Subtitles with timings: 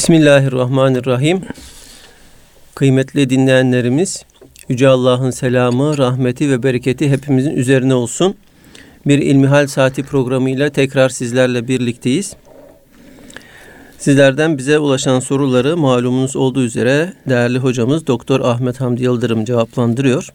[0.00, 1.42] Bismillahirrahmanirrahim.
[2.74, 4.24] Kıymetli dinleyenlerimiz,
[4.68, 8.34] Yüce Allah'ın selamı, rahmeti ve bereketi hepimizin üzerine olsun.
[9.06, 12.36] Bir İlmihal Saati programıyla tekrar sizlerle birlikteyiz.
[13.98, 20.28] Sizlerden bize ulaşan soruları malumunuz olduğu üzere değerli hocamız Doktor Ahmet Hamdi Yıldırım cevaplandırıyor.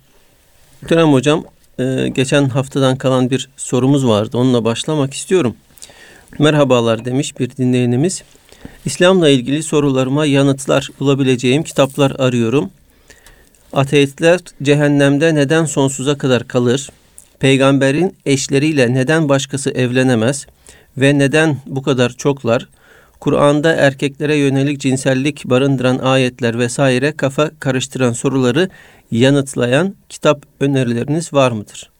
[0.82, 1.44] Muhterem hocam,
[1.80, 4.38] e, geçen haftadan kalan bir sorumuz vardı.
[4.38, 5.56] Onunla başlamak istiyorum.
[6.40, 8.24] Merhabalar demiş bir dinleyenimiz.
[8.86, 12.70] İslam'la ilgili sorularıma yanıtlar bulabileceğim kitaplar arıyorum.
[13.74, 16.90] Ateistler cehennemde neden sonsuza kadar kalır?
[17.40, 20.46] Peygamberin eşleriyle neden başkası evlenemez?
[20.98, 22.68] Ve neden bu kadar çoklar?
[23.20, 28.70] Kur'an'da erkeklere yönelik cinsellik barındıran ayetler vesaire kafa karıştıran soruları
[29.12, 31.95] yanıtlayan kitap önerileriniz var mıdır?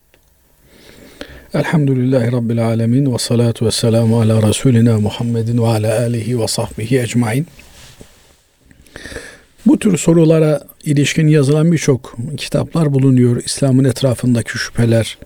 [1.56, 7.00] Elhamdülillahi Rabbil Alemin ve salatu ve selamu ala Resulina Muhammedin ve ala alihi ve sahbihi
[7.00, 7.48] ecmain.
[9.66, 13.44] Bu tür sorulara ilişkin yazılan birçok kitaplar bulunuyor.
[13.46, 15.18] İslam'ın etrafındaki şüpheler,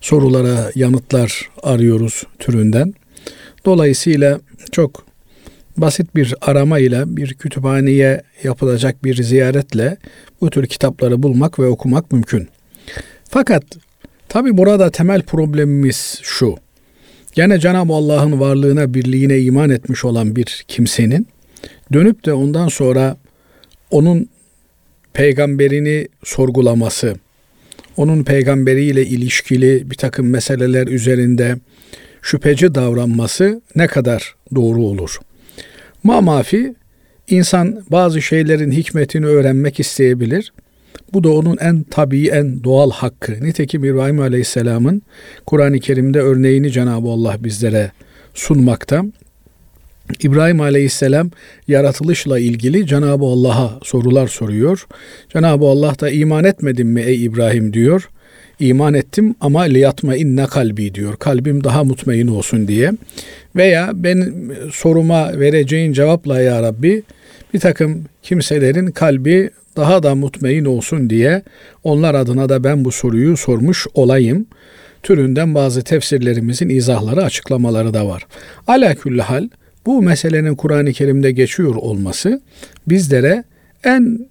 [0.00, 2.94] sorulara yanıtlar arıyoruz türünden.
[3.64, 4.40] Dolayısıyla
[4.72, 5.04] çok
[5.76, 9.96] basit bir arama ile bir kütüphaneye yapılacak bir ziyaretle
[10.40, 12.48] bu tür kitapları bulmak ve okumak mümkün.
[13.28, 13.64] Fakat
[14.28, 16.56] tabi burada temel problemimiz şu.
[17.32, 21.26] Gene Cenab-ı Allah'ın varlığına, birliğine iman etmiş olan bir kimsenin
[21.92, 23.16] dönüp de ondan sonra
[23.90, 24.28] onun
[25.12, 27.14] peygamberini sorgulaması,
[27.96, 31.56] onun peygamberiyle ilişkili bir takım meseleler üzerinde
[32.22, 35.18] şüpheci davranması ne kadar doğru olur?
[36.02, 36.74] Ma mafi
[37.28, 40.52] insan bazı şeylerin hikmetini öğrenmek isteyebilir.
[41.12, 43.32] Bu da onun en tabii, en doğal hakkı.
[43.32, 45.02] Nitekim İbrahim Aleyhisselam'ın
[45.46, 47.92] Kur'an-ı Kerim'de örneğini Cenab-ı Allah bizlere
[48.34, 49.04] sunmakta.
[50.22, 51.30] İbrahim Aleyhisselam
[51.68, 54.86] yaratılışla ilgili Cenab-ı Allah'a sorular soruyor.
[55.32, 58.08] Cenab-ı Allah da iman etmedin mi ey İbrahim diyor.
[58.60, 61.16] İman ettim ama liyatma inne kalbi diyor.
[61.16, 62.92] Kalbim daha mutmain olsun diye.
[63.56, 64.32] Veya ben
[64.72, 67.02] soruma vereceğin cevapla ya Rabbi
[67.54, 71.42] bir takım kimselerin kalbi daha da mutmain olsun diye
[71.84, 74.46] onlar adına da ben bu soruyu sormuş olayım.
[75.02, 78.26] Türünden bazı tefsirlerimizin izahları, açıklamaları da var.
[78.66, 79.48] Ala hal
[79.86, 82.40] bu meselenin Kur'an-ı Kerim'de geçiyor olması
[82.88, 83.44] bizlere
[83.84, 84.28] en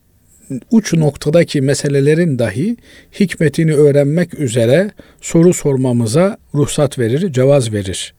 [0.71, 2.77] uç noktadaki meselelerin dahi
[3.19, 4.91] hikmetini öğrenmek üzere
[5.21, 8.13] soru sormamıza ruhsat verir, cevaz verir.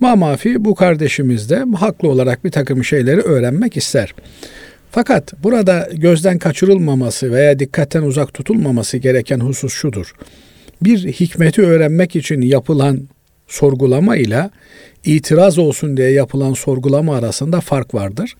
[0.00, 4.14] Mamafi bu kardeşimiz de haklı olarak bir takım şeyleri öğrenmek ister.
[4.94, 10.14] Fakat burada gözden kaçırılmaması veya dikkatten uzak tutulmaması gereken husus şudur.
[10.82, 13.08] Bir hikmeti öğrenmek için yapılan
[13.48, 14.50] sorgulama ile
[15.04, 18.36] itiraz olsun diye yapılan sorgulama arasında fark vardır.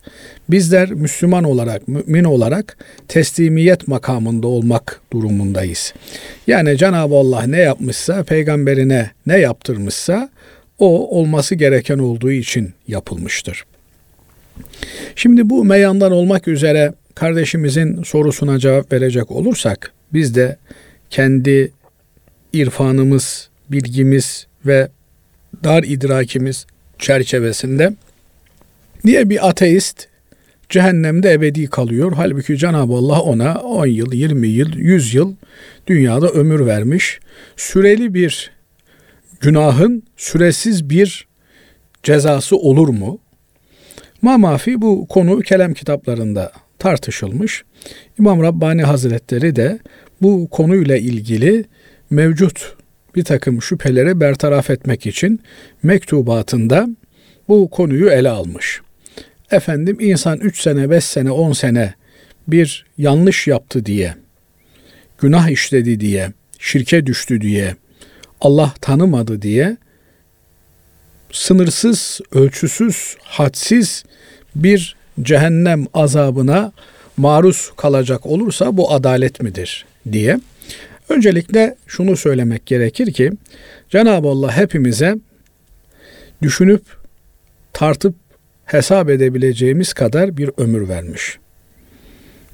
[0.48, 2.76] Bizler Müslüman olarak, mümin olarak
[3.08, 5.94] teslimiyet makamında olmak durumundayız.
[6.46, 10.28] Yani Cenab-ı Allah ne yapmışsa, peygamberine ne yaptırmışsa
[10.78, 13.64] o olması gereken olduğu için yapılmıştır.
[15.16, 20.56] Şimdi bu meyandan olmak üzere kardeşimizin sorusuna cevap verecek olursak biz de
[21.10, 21.72] kendi
[22.52, 24.88] irfanımız, bilgimiz ve
[25.64, 26.66] dar idrakimiz
[26.98, 27.92] çerçevesinde
[29.04, 30.08] niye bir ateist
[30.68, 32.12] cehennemde ebedi kalıyor?
[32.16, 35.34] Halbuki Cenab-ı Allah ona 10 yıl, 20 yıl, 100 yıl
[35.86, 37.20] dünyada ömür vermiş.
[37.56, 38.50] Süreli bir
[39.40, 41.26] günahın süresiz bir
[42.02, 43.18] cezası olur mu?
[44.22, 47.64] Mamafi bu konu kelam kitaplarında tartışılmış.
[48.18, 49.78] İmam Rabbani Hazretleri de
[50.22, 51.64] bu konuyla ilgili
[52.10, 52.76] mevcut
[53.14, 55.40] bir takım şüpheleri bertaraf etmek için
[55.82, 56.88] mektubatında
[57.48, 58.80] bu konuyu ele almış.
[59.50, 61.94] Efendim insan 3 sene, 5 sene, 10 sene
[62.48, 64.14] bir yanlış yaptı diye,
[65.18, 67.76] günah işledi diye, şirke düştü diye,
[68.40, 69.76] Allah tanımadı diye
[71.32, 74.04] sınırsız, ölçüsüz, hadsiz
[74.56, 76.72] bir cehennem azabına
[77.16, 80.38] maruz kalacak olursa bu adalet midir diye
[81.12, 83.32] Öncelikle şunu söylemek gerekir ki
[83.90, 85.16] Cenab-ı Allah hepimize
[86.42, 86.82] düşünüp
[87.72, 88.14] tartıp
[88.64, 91.38] hesap edebileceğimiz kadar bir ömür vermiş.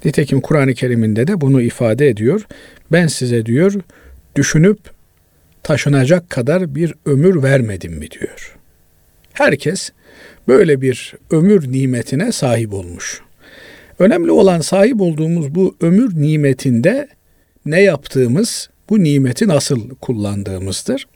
[0.05, 2.47] Nitekim Kur'an-ı Kerim'inde de bunu ifade ediyor.
[2.91, 3.73] Ben size diyor
[4.35, 4.79] düşünüp
[5.63, 8.58] taşınacak kadar bir ömür vermedim mi diyor.
[9.39, 9.91] Herkes
[10.47, 13.21] böyle bir ömür nimetine sahip olmuş.
[13.99, 17.07] Önemli olan sahip olduğumuz bu ömür nimetinde
[17.65, 21.07] ne yaptığımız, bu nimeti nasıl kullandığımızdır.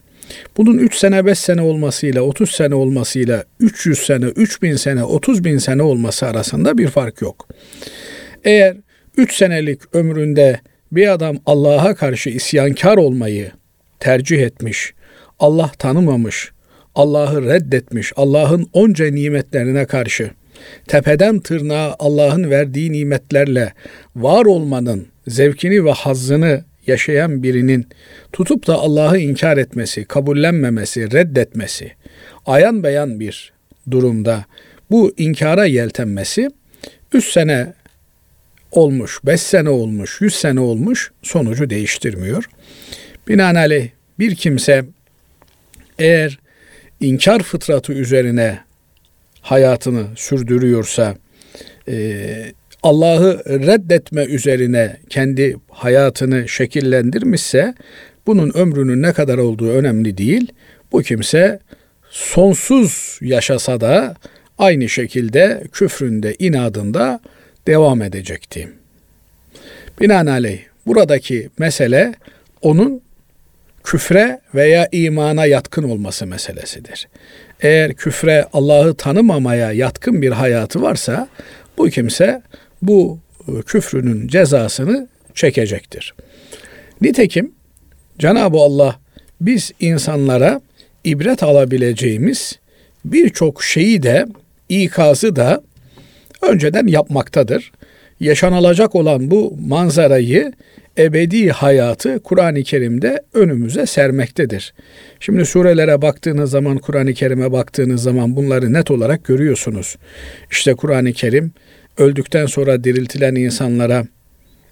[0.57, 5.57] Bunun 3 sene 5 sene olmasıyla 30 sene olmasıyla 300 sene 3000 sene 30 bin
[5.57, 7.47] sene olması arasında bir fark yok.
[8.43, 8.77] Eğer
[9.17, 10.59] 3 senelik ömründe
[10.91, 13.51] bir adam Allah'a karşı isyankar olmayı
[13.99, 14.93] tercih etmiş,
[15.39, 16.51] Allah tanımamış,
[16.95, 20.31] Allah'ı reddetmiş, Allah'ın onca nimetlerine karşı
[20.87, 23.73] tepeden tırnağa Allah'ın verdiği nimetlerle
[24.15, 27.87] var olmanın zevkini ve hazzını yaşayan birinin
[28.33, 31.91] tutup da Allah'ı inkar etmesi, kabullenmemesi, reddetmesi,
[32.45, 33.53] ayan beyan bir
[33.91, 34.45] durumda
[34.91, 36.49] bu inkara yeltenmesi
[37.13, 37.73] 3 sene
[38.71, 42.49] olmuş, 5 sene olmuş, 100 sene olmuş sonucu değiştirmiyor.
[43.27, 44.85] Binaenaleyh bir kimse
[45.99, 46.39] eğer
[47.03, 48.59] inkar fıtratı üzerine
[49.41, 51.15] hayatını sürdürüyorsa,
[51.87, 52.25] e,
[52.83, 57.73] Allah'ı reddetme üzerine kendi hayatını şekillendirmişse,
[58.27, 60.51] bunun ömrünün ne kadar olduğu önemli değil.
[60.91, 61.59] Bu kimse
[62.09, 64.15] sonsuz yaşasa da
[64.57, 67.19] aynı şekilde küfründe, inadında
[67.67, 68.69] devam edecekti.
[70.01, 72.13] Binaenaleyh buradaki mesele
[72.61, 73.01] onun
[73.83, 77.07] küfre veya imana yatkın olması meselesidir.
[77.61, 81.27] Eğer küfre Allah'ı tanımamaya yatkın bir hayatı varsa
[81.77, 82.41] bu kimse
[82.81, 86.13] bu e, küfrünün cezasını çekecektir.
[87.01, 87.51] Nitekim
[88.19, 88.99] Cenab-ı Allah
[89.41, 90.61] biz insanlara
[91.03, 92.59] ibret alabileceğimiz
[93.05, 94.25] birçok şeyi de
[94.69, 95.63] ikazı da
[96.41, 97.71] önceden yapmaktadır.
[98.19, 100.53] Yaşanılacak olan bu manzarayı
[100.97, 104.73] ebedi hayatı Kur'an-ı Kerim'de önümüze sermektedir.
[105.19, 109.95] Şimdi surelere baktığınız zaman, Kur'an-ı Kerim'e baktığınız zaman bunları net olarak görüyorsunuz.
[110.51, 111.51] İşte Kur'an-ı Kerim
[111.97, 114.05] öldükten sonra diriltilen insanlara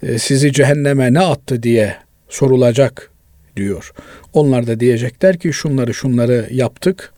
[0.03, 1.95] e, sizi cehenneme ne attı diye
[2.29, 3.11] sorulacak
[3.57, 3.91] diyor.
[4.33, 7.13] Onlar da diyecekler ki şunları şunları yaptık.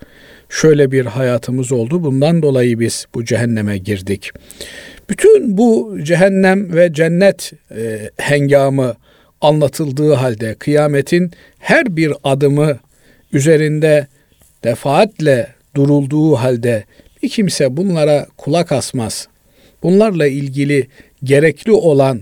[0.50, 2.04] Şöyle bir hayatımız oldu.
[2.04, 4.32] Bundan dolayı biz bu cehenneme girdik.
[5.10, 8.96] Bütün bu cehennem ve cennet e, hengamı
[9.42, 12.80] anlatıldığı halde kıyametin her bir adımı
[13.34, 14.08] üzerinde
[14.64, 16.84] defaatle durulduğu halde
[17.24, 19.28] bir kimse bunlara kulak asmaz.
[19.84, 20.88] Bunlarla ilgili
[21.24, 22.22] gerekli olan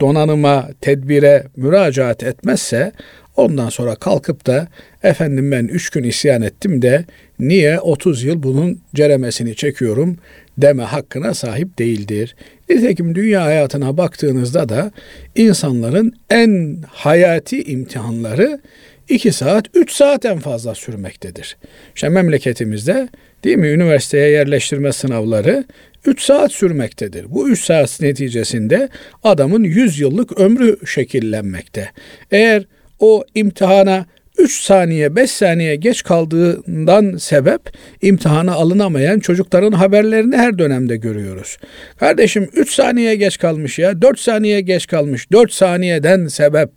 [0.00, 2.92] donanıma, tedbire müracaat etmezse
[3.36, 4.68] ondan sonra kalkıp da
[5.02, 7.04] efendim ben üç gün isyan ettim de
[7.40, 10.16] niye 30 yıl bunun ceremesini çekiyorum
[10.58, 12.36] deme hakkına sahip değildir.
[12.68, 14.92] Nitekim dünya hayatına baktığınızda da
[15.36, 18.60] insanların en hayati imtihanları
[19.08, 21.56] 2 saat, 3 saat en fazla sürmektedir.
[21.94, 23.08] İşte memleketimizde
[23.44, 25.64] değil mi üniversiteye yerleştirme sınavları
[26.06, 27.26] 3 saat sürmektedir.
[27.30, 28.88] Bu 3 saat neticesinde
[29.22, 31.90] adamın 100 yıllık ömrü şekillenmekte.
[32.30, 32.64] Eğer
[32.98, 34.06] o imtihana
[34.40, 37.60] 3 saniye 5 saniye geç kaldığından sebep
[38.02, 41.58] imtihana alınamayan çocukların haberlerini her dönemde görüyoruz.
[41.98, 46.70] Kardeşim 3 saniye geç kalmış ya 4 saniye geç kalmış 4 saniyeden sebep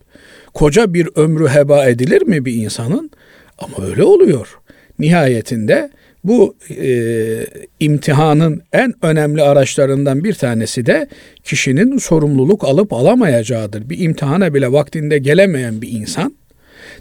[0.53, 3.11] koca bir ömrü heba edilir mi bir insanın?
[3.57, 4.59] Ama öyle oluyor.
[4.99, 5.89] Nihayetinde
[6.23, 6.95] bu e,
[7.79, 11.07] imtihanın en önemli araçlarından bir tanesi de
[11.43, 13.89] kişinin sorumluluk alıp alamayacağıdır.
[13.89, 16.33] Bir imtihana bile vaktinde gelemeyen bir insan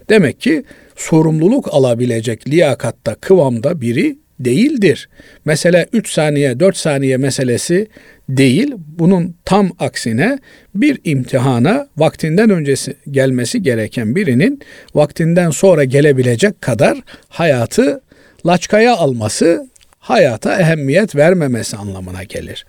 [0.09, 0.65] demek ki
[0.97, 5.09] sorumluluk alabilecek liyakatta, kıvamda biri değildir.
[5.45, 7.87] Mesela 3 saniye, 4 saniye meselesi
[8.29, 8.75] değil.
[8.99, 10.39] Bunun tam aksine
[10.75, 14.61] bir imtihana vaktinden öncesi gelmesi gereken birinin
[14.95, 16.99] vaktinden sonra gelebilecek kadar
[17.29, 18.01] hayatı
[18.47, 22.67] laçkaya alması hayata ehemmiyet vermemesi anlamına gelir.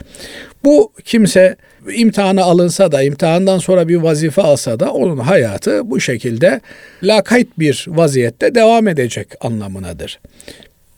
[0.63, 1.55] Bu kimse
[1.93, 6.61] imtihana alınsa da imtihandan sonra bir vazife alsa da onun hayatı bu şekilde
[7.03, 10.19] lakayt bir vaziyette devam edecek anlamınadır.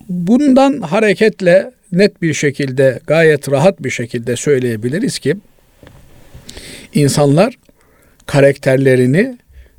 [0.10, 5.36] Bundan hareketle net bir şekilde gayet rahat bir şekilde söyleyebiliriz ki
[6.94, 7.56] insanlar
[8.26, 9.38] karakterlerini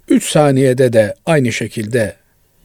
[0.08, 2.14] 3 saniyede de aynı şekilde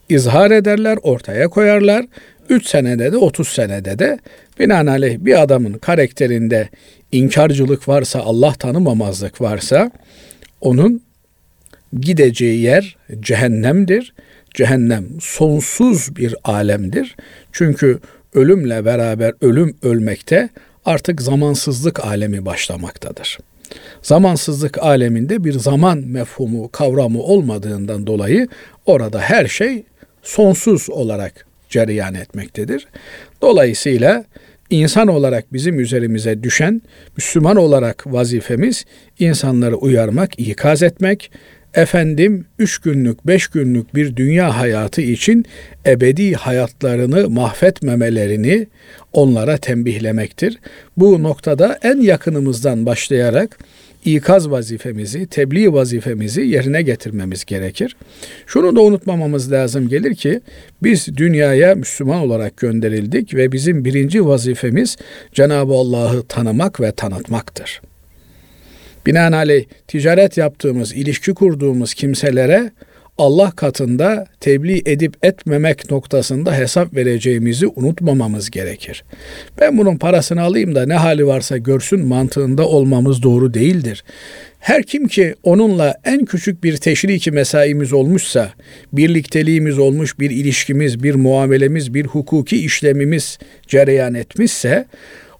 [0.09, 2.05] izhar ederler, ortaya koyarlar.
[2.49, 4.19] 3 senede de 30 senede de
[4.61, 6.69] binaenaleyh bir adamın karakterinde
[7.11, 9.91] inkarcılık varsa, Allah tanımamazlık varsa
[10.61, 11.01] onun
[11.99, 14.13] gideceği yer cehennemdir.
[14.53, 17.15] Cehennem sonsuz bir alemdir.
[17.51, 17.99] Çünkü
[18.33, 20.49] ölümle beraber ölüm ölmekte
[20.85, 23.39] artık zamansızlık alemi başlamaktadır.
[24.01, 28.47] Zamansızlık aleminde bir zaman mefhumu, kavramı olmadığından dolayı
[28.85, 29.83] orada her şey
[30.23, 32.87] sonsuz olarak cereyan etmektedir.
[33.41, 34.25] Dolayısıyla
[34.71, 36.81] insan olarak bizim üzerimize düşen
[37.17, 38.85] Müslüman olarak vazifemiz
[39.19, 41.31] insanları uyarmak, ikaz etmek,
[41.73, 45.45] efendim üç günlük, beş günlük bir dünya hayatı için
[45.85, 48.67] ebedi hayatlarını mahvetmemelerini
[49.13, 50.59] onlara tembihlemektir.
[50.97, 53.59] Bu noktada en yakınımızdan başlayarak
[54.05, 57.95] ikaz vazifemizi, tebliğ vazifemizi yerine getirmemiz gerekir.
[58.47, 60.41] Şunu da unutmamamız lazım gelir ki
[60.83, 64.97] biz dünyaya Müslüman olarak gönderildik ve bizim birinci vazifemiz
[65.33, 67.81] Cenab-ı Allah'ı tanımak ve tanıtmaktır.
[69.05, 72.71] Binaenaleyh ticaret yaptığımız, ilişki kurduğumuz kimselere
[73.21, 79.03] Allah katında tebliğ edip etmemek noktasında hesap vereceğimizi unutmamamız gerekir.
[79.59, 84.03] Ben bunun parasını alayım da ne hali varsa görsün mantığında olmamız doğru değildir.
[84.59, 88.51] Her kim ki onunla en küçük bir teşriki mesaimiz olmuşsa,
[88.93, 93.37] birlikteliğimiz olmuş bir ilişkimiz, bir muamelemiz, bir hukuki işlemimiz
[93.67, 94.85] cereyan etmişse,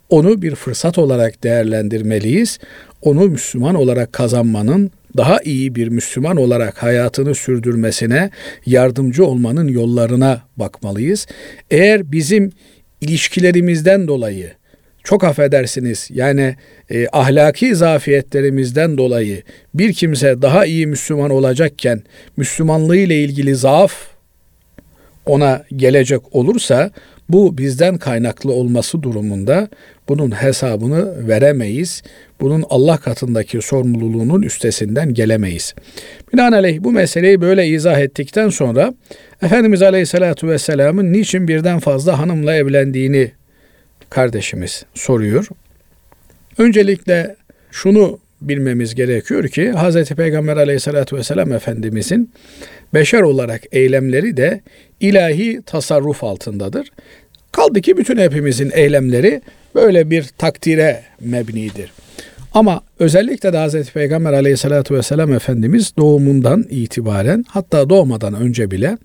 [0.10, 2.60] onu bir fırsat olarak değerlendirmeliyiz.
[3.02, 8.30] Onu Müslüman olarak kazanmanın daha iyi bir Müslüman olarak hayatını sürdürmesine
[8.66, 11.28] yardımcı olmanın yollarına bakmalıyız.
[11.72, 12.52] Eğer bizim
[13.02, 14.52] ilişkilerimizden dolayı
[15.04, 16.56] çok affedersiniz yani
[16.90, 22.04] e, ahlaki zafiyetlerimizden dolayı bir kimse daha iyi Müslüman olacakken
[22.38, 23.94] Müslümanlığı ile ilgili zaaf
[25.26, 26.92] ona gelecek olursa
[27.34, 29.70] bu bizden kaynaklı olması durumunda
[30.10, 32.04] bunun hesabını veremeyiz.
[32.42, 35.76] Bunun Allah katındaki sorumluluğunun üstesinden gelemeyiz.
[36.34, 38.94] Binaenaleyh bu meseleyi böyle izah ettikten sonra
[39.42, 43.32] Efendimiz Aleyhisselatü Vesselam'ın niçin birden fazla hanımla evlendiğini
[44.10, 45.48] kardeşimiz soruyor.
[46.58, 47.36] Öncelikle
[47.72, 50.10] şunu bilmemiz gerekiyor ki Hz.
[50.10, 52.32] Peygamber Aleyhisselatü Vesselam Efendimizin
[52.94, 54.62] beşer olarak eylemleri de
[55.02, 56.92] ilahi tasarruf altındadır.
[57.52, 59.42] Kaldı ki bütün hepimizin eylemleri
[59.76, 61.92] böyle bir takdire mebnidir.
[62.54, 63.92] Ama özellikle de Hz.
[63.92, 68.98] Peygamber aleyhissalatü vesselam Efendimiz doğumundan itibaren hatta doğmadan önce bile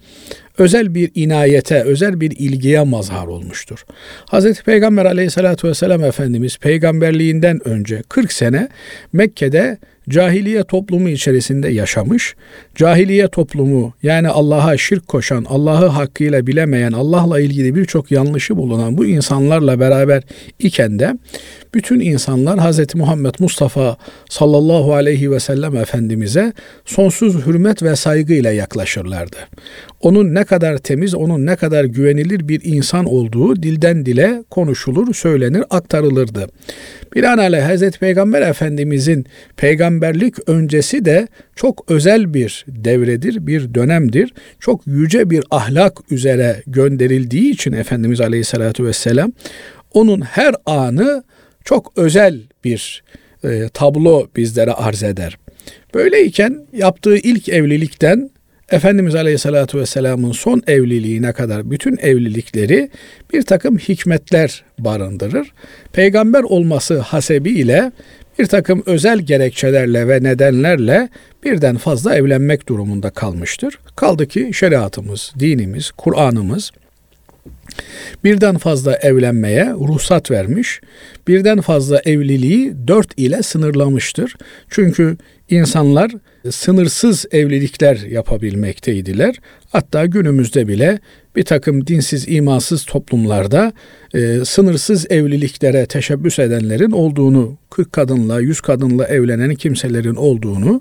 [0.59, 3.85] özel bir inayete, özel bir ilgiye mazhar olmuştur.
[4.33, 4.63] Hz.
[4.63, 8.69] Peygamber aleyhissalatü vesselam Efendimiz peygamberliğinden önce 40 sene
[9.13, 12.35] Mekke'de cahiliye toplumu içerisinde yaşamış.
[12.75, 19.07] Cahiliye toplumu yani Allah'a şirk koşan, Allah'ı hakkıyla bilemeyen, Allah'la ilgili birçok yanlışı bulunan bu
[19.07, 20.23] insanlarla beraber
[20.59, 21.15] iken de
[21.77, 22.95] bütün insanlar Hz.
[22.95, 23.97] Muhammed Mustafa
[24.29, 26.53] sallallahu aleyhi ve sellem Efendimiz'e
[26.85, 29.37] sonsuz hürmet ve saygıyla yaklaşırlardı.
[30.01, 35.65] Onun ne kadar temiz, onun ne kadar güvenilir bir insan olduğu dilden dile konuşulur, söylenir,
[35.71, 36.49] aktarılırdı.
[37.15, 37.91] Binaenaleyh Hz.
[37.91, 44.35] Peygamber Efendimizin peygamberlik öncesi de çok özel bir devredir, bir dönemdir.
[44.61, 49.33] Çok yüce bir ahlak üzere gönderildiği için Efendimiz Aleyhisselatü Vesselam
[49.97, 51.25] onun her anı
[51.67, 53.03] çok özel bir
[53.45, 55.39] e, tablo bizlere arz eder.
[55.95, 58.31] Böyleyken yaptığı ilk evlilikten
[58.71, 62.91] Efendimiz Aleyhisselatü Vesselam'ın son evliliğine kadar bütün evlilikleri
[63.33, 65.53] bir takım hikmetler barındırır.
[65.93, 67.93] Peygamber olması hasebiyle
[68.39, 71.09] bir takım özel gerekçelerle ve nedenlerle
[71.45, 73.79] birden fazla evlenmek durumunda kalmıştır.
[73.97, 76.73] Kaldı ki şeriatımız, dinimiz, Kur'an'ımız
[78.25, 80.81] birden fazla evlenmeye ruhsat vermiş,
[81.29, 84.37] birden fazla evliliği dört ile sınırlamıştır.
[84.71, 85.17] Çünkü
[85.51, 86.11] insanlar
[86.51, 89.37] sınırsız evlilikler yapabilmekteydiler.
[89.73, 90.99] Hatta günümüzde bile
[91.37, 93.73] bir takım dinsiz, imansız toplumlarda
[94.15, 100.81] e, sınırsız evliliklere teşebbüs edenlerin olduğunu, 40 kadınla, 100 kadınla evlenen kimselerin olduğunu,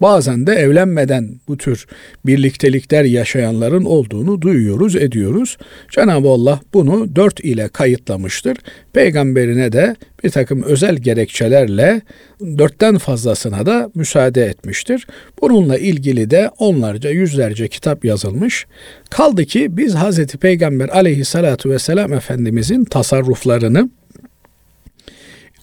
[0.00, 1.86] bazen de evlenmeden bu tür
[2.26, 5.58] birliktelikler yaşayanların olduğunu duyuyoruz, ediyoruz.
[5.90, 8.56] Cenab-ı Allah bunu dört ile kayıtlamıştır.
[8.92, 12.00] Peygamberine de bir takım özel gerekçelerle
[12.40, 15.06] dörtten fazlasına da müsaade etmiştir.
[15.40, 18.66] Bununla ilgili de onlarca, yüzlerce kitap yazılmış.
[19.10, 23.90] Kaldı ki biz Hazreti Peygamber aleyhissalatu vesselam Efendimizin tasarruflarını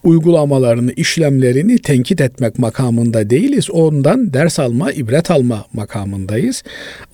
[0.04, 3.70] uygulamalarını, işlemlerini tenkit etmek makamında değiliz.
[3.70, 6.62] Ondan ders alma, ibret alma makamındayız.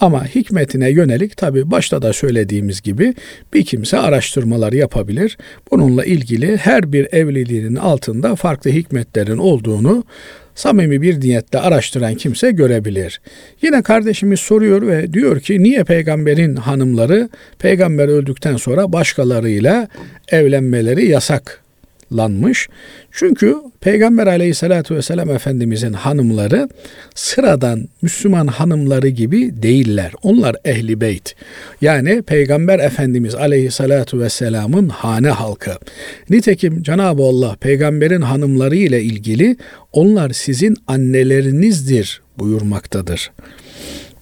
[0.01, 3.15] Ama hikmetine yönelik tabi başta da söylediğimiz gibi
[3.55, 5.39] bir kimse araştırmalar yapabilir.
[5.71, 10.05] Bununla ilgili her bir evliliğinin altında farklı hikmetlerin olduğunu
[10.54, 13.21] samimi bir niyetle araştıran kimse görebilir.
[13.62, 17.28] Yine kardeşimiz soruyor ve diyor ki niye peygamberin hanımları
[17.59, 19.88] peygamber öldükten sonra başkalarıyla
[20.28, 21.61] evlenmeleri yasak
[22.12, 22.69] lanmış.
[23.12, 26.69] Çünkü Peygamber aleyhissalatü vesselam Efendimizin hanımları
[27.14, 30.12] sıradan Müslüman hanımları gibi değiller.
[30.23, 31.35] Onlar ehli beyt.
[31.81, 35.73] Yani Peygamber Efendimiz aleyhissalatü vesselamın hane halkı.
[36.31, 39.57] Nitekim Cenab-ı Allah peygamberin hanımları ile ilgili
[39.93, 43.31] onlar sizin annelerinizdir buyurmaktadır.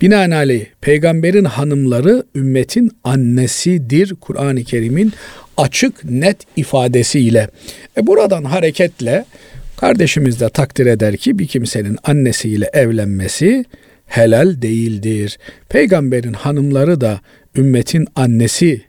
[0.00, 5.12] Binaenaleyh peygamberin hanımları ümmetin annesidir Kur'an-ı Kerim'in
[5.56, 7.48] açık net ifadesiyle.
[7.96, 9.24] E buradan hareketle
[9.76, 13.64] kardeşimiz de takdir eder ki bir kimsenin annesiyle evlenmesi
[14.06, 15.38] helal değildir.
[15.68, 17.20] Peygamberin hanımları da
[17.56, 18.82] ümmetin annesi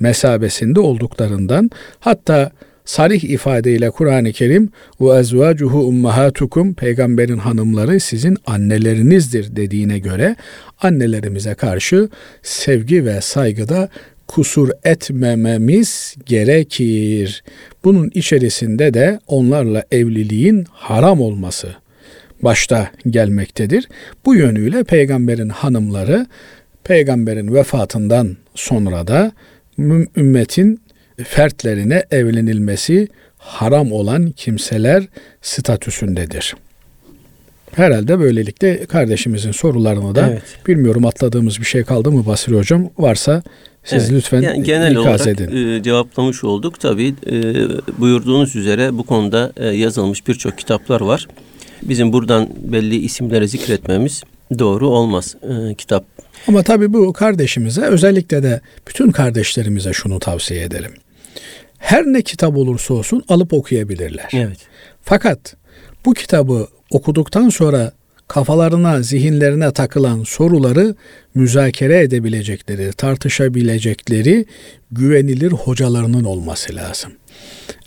[0.00, 1.70] mesabesinde olduklarından
[2.00, 2.50] hatta
[2.86, 10.36] sarih ifadeyle Kur'an-ı Kerim ve ezvacuhu ummahatukum peygamberin hanımları sizin annelerinizdir dediğine göre
[10.82, 12.08] annelerimize karşı
[12.42, 13.88] sevgi ve saygıda
[14.26, 17.44] kusur etmememiz gerekir.
[17.84, 21.68] Bunun içerisinde de onlarla evliliğin haram olması
[22.42, 23.88] başta gelmektedir.
[24.24, 26.26] Bu yönüyle peygamberin hanımları
[26.84, 29.32] peygamberin vefatından sonra da
[30.16, 30.80] ümmetin
[31.24, 33.08] fertlerine evlenilmesi
[33.38, 35.04] haram olan kimseler
[35.42, 36.54] statüsündedir.
[37.72, 40.42] Herhalde böylelikle kardeşimizin sorularını da evet.
[40.66, 42.90] bilmiyorum atladığımız bir şey kaldı mı Basri Hocam?
[42.98, 43.42] Varsa
[43.84, 44.12] siz evet.
[44.12, 45.78] lütfen yani genel ikaz olarak edin.
[45.78, 46.80] E, cevaplamış olduk.
[46.80, 47.54] Tabii e,
[47.98, 51.28] buyurduğunuz üzere bu konuda e, yazılmış birçok kitaplar var.
[51.82, 54.22] Bizim buradan belli isimleri zikretmemiz
[54.58, 56.04] doğru olmaz e, kitap.
[56.48, 60.92] Ama tabii bu kardeşimize özellikle de bütün kardeşlerimize şunu tavsiye ederim
[61.78, 64.30] her ne kitap olursa olsun alıp okuyabilirler.
[64.32, 64.58] Evet.
[65.02, 65.56] Fakat
[66.04, 67.92] bu kitabı okuduktan sonra
[68.28, 70.94] kafalarına, zihinlerine takılan soruları
[71.34, 74.44] müzakere edebilecekleri, tartışabilecekleri
[74.90, 77.12] güvenilir hocalarının olması lazım.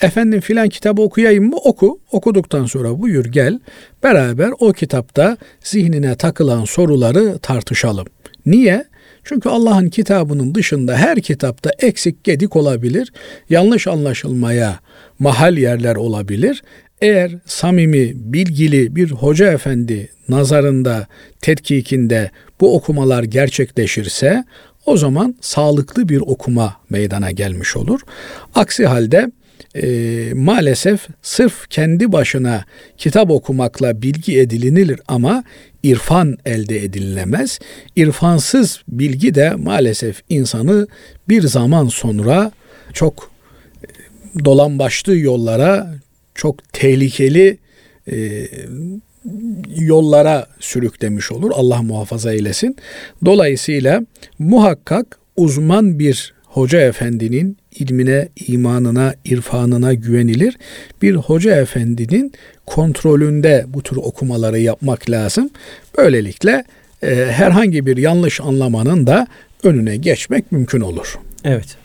[0.01, 1.57] Efendim filan kitabı okuyayım mı?
[1.57, 1.99] Oku.
[2.11, 3.59] Okuduktan sonra buyur gel.
[4.03, 8.07] Beraber o kitapta zihnine takılan soruları tartışalım.
[8.45, 8.85] Niye?
[9.29, 13.13] Çünkü Allah'ın kitabının dışında her kitapta eksik gedik olabilir,
[13.49, 14.79] yanlış anlaşılmaya
[15.19, 16.63] mahal yerler olabilir.
[17.01, 21.07] Eğer samimi, bilgili bir hoca efendi nazarında,
[21.41, 22.31] tetkikinde
[22.61, 24.43] bu okumalar gerçekleşirse
[24.85, 27.99] o zaman sağlıklı bir okuma meydana gelmiş olur.
[28.55, 29.31] Aksi halde
[29.75, 32.65] e, maalesef sırf kendi başına
[32.97, 35.43] kitap okumakla bilgi edinilir ama
[35.83, 37.59] irfan elde edilemez.
[37.95, 40.87] İrfansız bilgi de maalesef insanı
[41.29, 42.51] bir zaman sonra
[42.93, 43.31] çok
[43.83, 45.93] e, dolambaçlı yollara,
[46.35, 47.57] çok tehlikeli
[48.11, 48.47] e,
[49.75, 51.51] yollara sürüklemiş olur.
[51.53, 52.75] Allah muhafaza eylesin.
[53.25, 54.01] Dolayısıyla
[54.39, 60.57] muhakkak uzman bir hoca efendinin ilmine, imanına, irfanına güvenilir.
[61.01, 62.33] Bir hoca efendinin
[62.65, 65.49] kontrolünde bu tür okumaları yapmak lazım.
[65.97, 66.63] Böylelikle
[67.03, 69.27] e, herhangi bir yanlış anlamanın da
[69.63, 71.19] önüne geçmek mümkün olur.
[71.43, 71.77] Evet.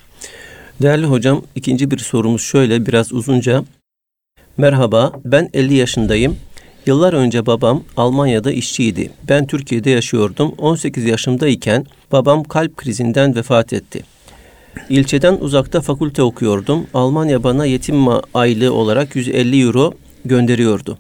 [0.83, 3.65] Değerli hocam ikinci bir sorumuz şöyle biraz uzunca.
[4.57, 6.37] Merhaba ben 50 yaşındayım.
[6.87, 9.11] Yıllar önce babam Almanya'da işçiydi.
[9.29, 10.55] Ben Türkiye'de yaşıyordum.
[10.59, 14.14] 18 yaşımdayken babam kalp krizinden vefat etti.
[14.89, 16.87] İlçeden uzakta fakülte okuyordum.
[16.95, 20.99] Almanya bana yetim aylığı olarak 150 euro gönderiyordu.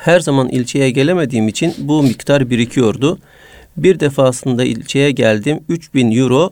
[0.00, 3.18] Her zaman ilçeye gelemediğim için bu miktar birikiyordu.
[3.76, 5.60] Bir defasında ilçeye geldim.
[5.68, 6.50] 3000 euro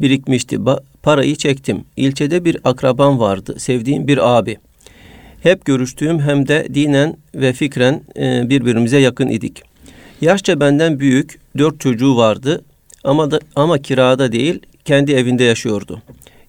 [0.00, 0.58] birikmişti.
[1.02, 1.84] Parayı çektim.
[1.96, 3.54] İlçede bir akrabam vardı.
[3.58, 4.56] Sevdiğim bir abi.
[5.42, 9.62] Hep görüştüğüm hem de dinen ve fikren e, birbirimize yakın idik.
[10.20, 12.64] Yaşça benden büyük dört çocuğu vardı
[13.04, 16.02] ama da ama kirada değil kendi evinde yaşıyordu.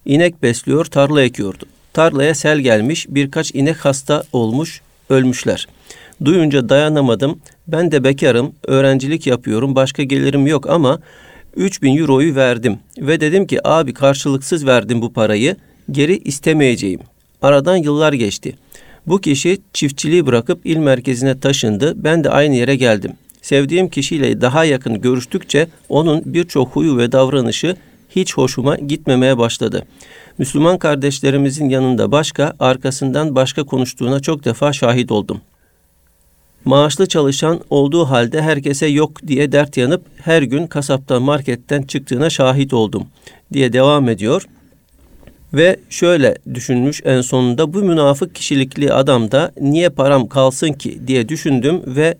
[0.05, 1.65] İnek besliyor, tarla ekiyordu.
[1.93, 5.67] Tarlaya sel gelmiş, birkaç inek hasta olmuş, ölmüşler.
[6.25, 7.39] Duyunca dayanamadım.
[7.67, 10.99] Ben de bekarım, öğrencilik yapıyorum, başka gelirim yok ama
[11.55, 12.79] 3000 euroyu verdim.
[12.97, 15.55] Ve dedim ki abi karşılıksız verdim bu parayı,
[15.91, 16.99] geri istemeyeceğim.
[17.41, 18.55] Aradan yıllar geçti.
[19.07, 22.03] Bu kişi çiftçiliği bırakıp il merkezine taşındı.
[22.03, 23.11] Ben de aynı yere geldim.
[23.41, 27.75] Sevdiğim kişiyle daha yakın görüştükçe onun birçok huyu ve davranışı
[28.09, 29.83] hiç hoşuma gitmemeye başladı.
[30.37, 35.41] Müslüman kardeşlerimizin yanında başka, arkasından başka konuştuğuna çok defa şahit oldum.
[36.65, 42.73] Maaşlı çalışan olduğu halde herkese yok diye dert yanıp her gün kasaptan marketten çıktığına şahit
[42.73, 43.07] oldum
[43.53, 44.47] diye devam ediyor.
[45.53, 51.29] Ve şöyle düşünmüş en sonunda bu münafık kişilikli adam da niye param kalsın ki diye
[51.29, 52.17] düşündüm ve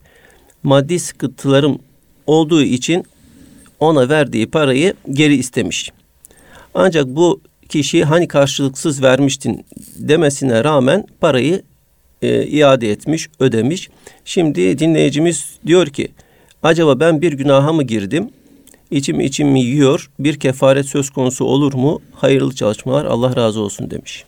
[0.64, 1.80] maddi sıkıntılarım
[2.28, 3.06] olduğu için
[3.80, 5.92] ona verdiği parayı geri istemiş.
[6.74, 11.62] Ancak bu kişi hani karşılıksız vermiştin demesine rağmen parayı
[12.22, 13.90] e, iade etmiş, ödemiş.
[14.26, 16.08] Şimdi dinleyicimiz diyor ki
[16.64, 18.30] acaba ben bir günaha mı girdim?
[18.92, 20.10] İçim içim mi yiyor?
[20.20, 22.02] Bir kefaret söz konusu olur mu?
[22.14, 24.26] Hayırlı çalışmalar Allah razı olsun demiş.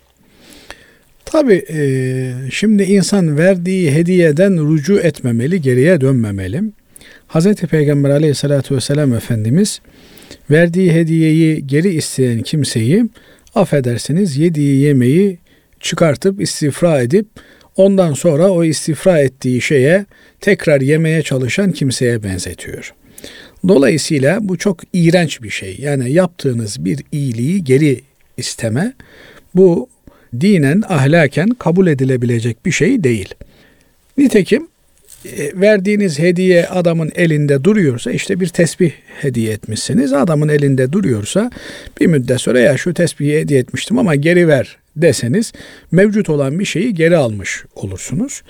[1.26, 1.80] Tabi e,
[2.52, 6.64] şimdi insan verdiği hediyeden rücu etmemeli, geriye dönmemeli.
[7.30, 7.54] Hz.
[7.54, 9.82] Peygamber aleyhissalatü vesselam Efendimiz
[10.52, 13.06] verdiği hediyeyi geri isteyen kimseyi
[13.56, 15.38] affedersiniz yediği yemeği
[15.80, 17.28] çıkartıp istifra edip
[17.76, 20.06] ondan sonra o istifra ettiği şeye
[20.42, 22.94] tekrar yemeye çalışan kimseye benzetiyor.
[23.68, 25.78] Dolayısıyla bu çok iğrenç bir şey.
[25.80, 28.02] Yani yaptığınız bir iyiliği geri
[28.38, 28.94] isteme
[29.56, 29.90] bu
[30.42, 33.36] dinen ahlaken kabul edilebilecek bir şey değil.
[34.18, 34.68] Nitekim
[35.54, 40.14] verdiğiniz hediye adamın elinde duruyorsa işte bir tesbih hediye etmişsiniz.
[40.14, 41.52] Adamın elinde duruyorsa
[42.00, 45.54] bir müddet sonra ya şu tesbihi hediye etmiştim ama geri ver deseniz
[45.92, 48.42] mevcut olan bir şeyi geri almış olursunuz.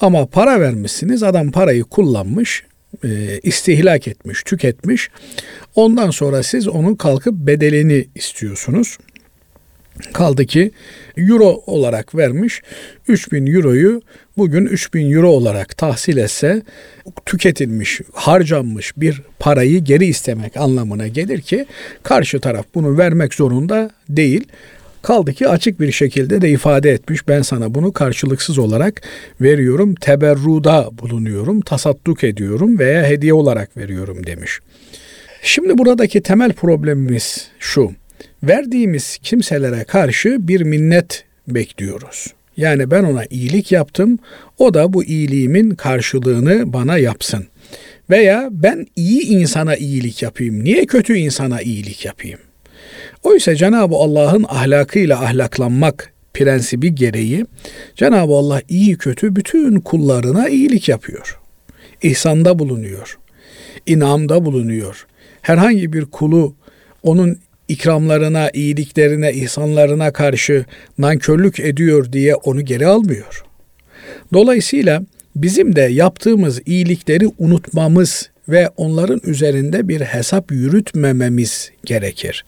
[0.00, 2.62] Ama para vermişsiniz adam parayı kullanmış
[3.04, 5.10] e, istihlak etmiş, tüketmiş.
[5.74, 8.98] Ondan sonra siz onun kalkıp bedelini istiyorsunuz.
[10.12, 10.70] Kaldı ki
[11.16, 12.62] euro olarak vermiş
[13.08, 14.02] 3000 euroyu
[14.36, 16.62] bugün 3000 euro olarak tahsil etse
[17.26, 21.66] tüketilmiş, harcanmış bir parayı geri istemek anlamına gelir ki
[22.02, 24.44] karşı taraf bunu vermek zorunda değil.
[25.02, 29.02] Kaldı ki açık bir şekilde de ifade etmiş ben sana bunu karşılıksız olarak
[29.40, 34.60] veriyorum, teberruda bulunuyorum, tasadduk ediyorum veya hediye olarak veriyorum demiş.
[35.42, 37.92] Şimdi buradaki temel problemimiz şu.
[38.42, 42.26] Verdiğimiz kimselere karşı bir minnet bekliyoruz.
[42.56, 44.18] Yani ben ona iyilik yaptım,
[44.58, 47.46] o da bu iyiliğimin karşılığını bana yapsın.
[48.10, 52.38] Veya ben iyi insana iyilik yapayım, niye kötü insana iyilik yapayım?
[53.22, 57.46] Oysa Cenab-ı Allah'ın ahlakıyla ahlaklanmak prensibi gereği
[57.96, 61.40] Cenab-ı Allah iyi kötü bütün kullarına iyilik yapıyor.
[62.02, 63.18] İhsanda bulunuyor.
[63.86, 65.06] inamda bulunuyor.
[65.42, 66.54] Herhangi bir kulu
[67.02, 70.64] onun ikramlarına, iyiliklerine, ihsanlarına karşı
[70.98, 73.44] nankörlük ediyor diye onu geri almıyor.
[74.32, 75.02] Dolayısıyla
[75.36, 82.44] bizim de yaptığımız iyilikleri unutmamız ve onların üzerinde bir hesap yürütmememiz gerekir.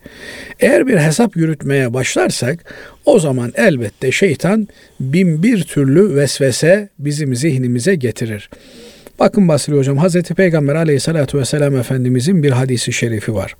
[0.60, 2.74] Eğer bir hesap yürütmeye başlarsak
[3.04, 4.68] o zaman elbette şeytan
[5.00, 8.50] bin bir türlü vesvese bizim zihnimize getirir.
[9.18, 13.56] Bakın Basri Hocam Hazreti Peygamber aleyhissalatü vesselam Efendimizin bir hadisi şerifi var.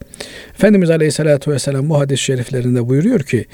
[0.55, 3.47] Efendimiz aleyhissalatü vesselam bu hadis şeriflerinde buyuruyor ki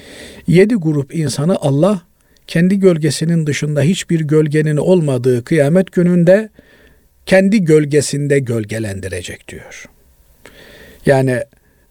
[0.46, 2.02] yedi grup insanı Allah
[2.46, 6.48] kendi gölgesinin dışında hiçbir gölgenin olmadığı kıyamet gününde
[7.26, 9.88] kendi gölgesinde gölgelendirecek diyor.
[11.06, 11.40] Yani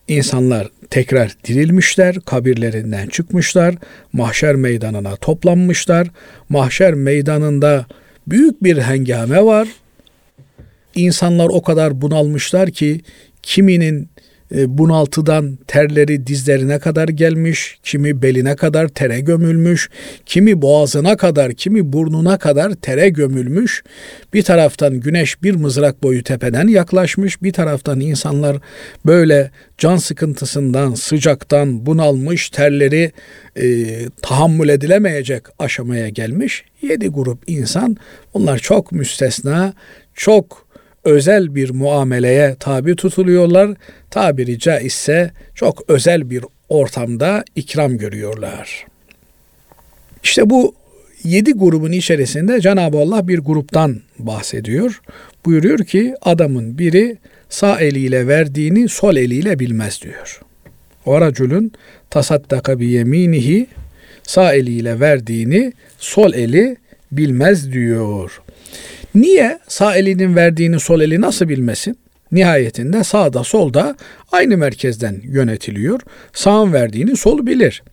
[0.07, 3.75] insanlar tekrar dirilmişler, kabirlerinden çıkmışlar,
[4.13, 6.07] mahşer meydanına toplanmışlar.
[6.49, 7.85] Mahşer meydanında
[8.27, 9.67] büyük bir hengame var.
[10.95, 13.01] İnsanlar o kadar bunalmışlar ki
[13.43, 14.09] kiminin
[14.55, 19.89] e, bunaltıdan terleri dizlerine kadar gelmiş, kimi beline kadar tere gömülmüş,
[20.25, 23.83] kimi boğazına kadar, kimi burnuna kadar tere gömülmüş.
[24.33, 28.57] Bir taraftan güneş bir mızrak boyu tepeden yaklaşmış, bir taraftan insanlar
[29.05, 33.11] böyle can sıkıntısından, sıcaktan bunalmış, terleri
[33.55, 33.65] e,
[34.21, 36.63] tahammül edilemeyecek aşamaya gelmiş.
[36.81, 37.97] Yedi grup insan,
[38.33, 39.73] bunlar çok müstesna,
[40.13, 40.60] çok
[41.03, 43.71] özel bir muameleye tabi tutuluyorlar.
[44.09, 48.85] Tabiri caizse çok özel bir ortamda ikram görüyorlar.
[50.23, 50.75] İşte bu
[51.23, 55.01] yedi grubun içerisinde Cenab-ı Allah bir gruptan bahsediyor.
[55.45, 57.17] Buyuruyor ki adamın biri
[57.49, 60.41] sağ eliyle verdiğini sol eliyle bilmez diyor.
[61.05, 61.71] O racülün
[62.09, 63.67] tasaddaka bi yeminihi
[64.23, 66.77] sağ eliyle verdiğini sol eli
[67.11, 68.41] bilmez diyor.
[69.15, 71.97] Niye sağ elinin verdiğini sol eli nasıl bilmesin?
[72.31, 73.95] Nihayetinde sağda solda
[74.31, 75.99] aynı merkezden yönetiliyor.
[76.33, 77.83] Sağın verdiğini sol bilir.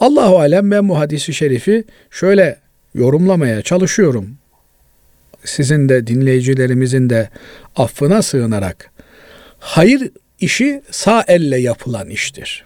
[0.00, 2.58] Allahu alem ben bu hadisi şerifi şöyle
[2.94, 4.38] yorumlamaya çalışıyorum.
[5.44, 7.30] Sizin de dinleyicilerimizin de
[7.76, 8.90] affına sığınarak
[9.58, 10.10] hayır
[10.40, 12.64] işi sağ elle yapılan iştir.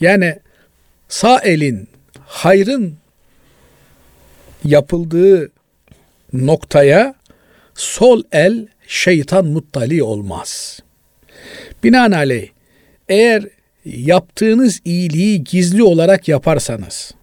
[0.00, 0.38] Yani
[1.08, 1.88] sağ elin
[2.26, 2.94] hayrın
[4.64, 5.50] yapıldığı
[6.36, 7.14] noktaya
[7.74, 10.80] sol el şeytan muttali olmaz.
[11.84, 12.48] Binaenaleyh
[13.08, 13.44] eğer
[13.84, 17.14] yaptığınız iyiliği gizli olarak yaparsanız,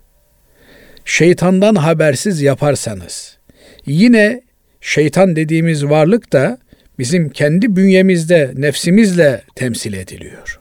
[1.06, 3.38] şeytandan habersiz yaparsanız,
[3.86, 4.41] yine
[4.82, 6.58] şeytan dediğimiz varlık da
[6.99, 10.60] bizim kendi bünyemizde, nefsimizle temsil ediliyor.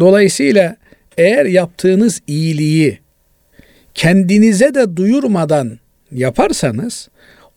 [0.00, 0.76] Dolayısıyla
[1.16, 2.98] eğer yaptığınız iyiliği
[3.94, 5.78] kendinize de duyurmadan
[6.12, 7.08] yaparsanız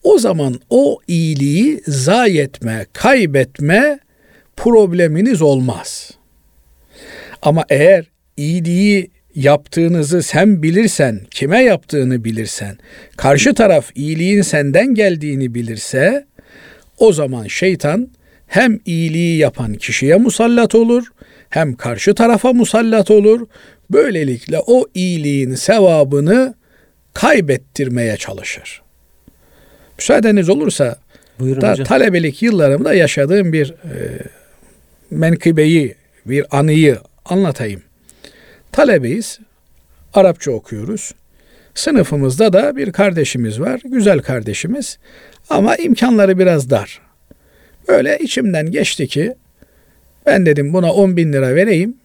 [0.05, 3.99] o zaman o iyiliği zayi etme, kaybetme
[4.57, 6.11] probleminiz olmaz.
[7.41, 8.05] Ama eğer
[8.37, 12.77] iyiliği yaptığınızı sen bilirsen, kime yaptığını bilirsen,
[13.17, 16.25] karşı taraf iyiliğin senden geldiğini bilirse
[16.97, 18.09] o zaman şeytan
[18.47, 21.03] hem iyiliği yapan kişiye musallat olur,
[21.49, 23.47] hem karşı tarafa musallat olur.
[23.91, 26.53] Böylelikle o iyiliğin sevabını
[27.13, 28.84] kaybettirmeye çalışır.
[29.97, 30.95] Müsaadeniz olursa
[31.39, 31.85] Buyurun da, hocam.
[31.85, 34.19] talebelik yıllarımda yaşadığım bir e,
[35.11, 37.81] menkıbeyi, bir anıyı anlatayım.
[38.71, 39.39] Talebeyiz,
[40.13, 41.11] Arapça okuyoruz.
[41.75, 44.97] Sınıfımızda da bir kardeşimiz var, güzel kardeşimiz
[45.49, 47.01] ama imkanları biraz dar.
[47.87, 49.35] Böyle içimden geçti ki
[50.25, 51.97] ben dedim buna 10 bin lira vereyim.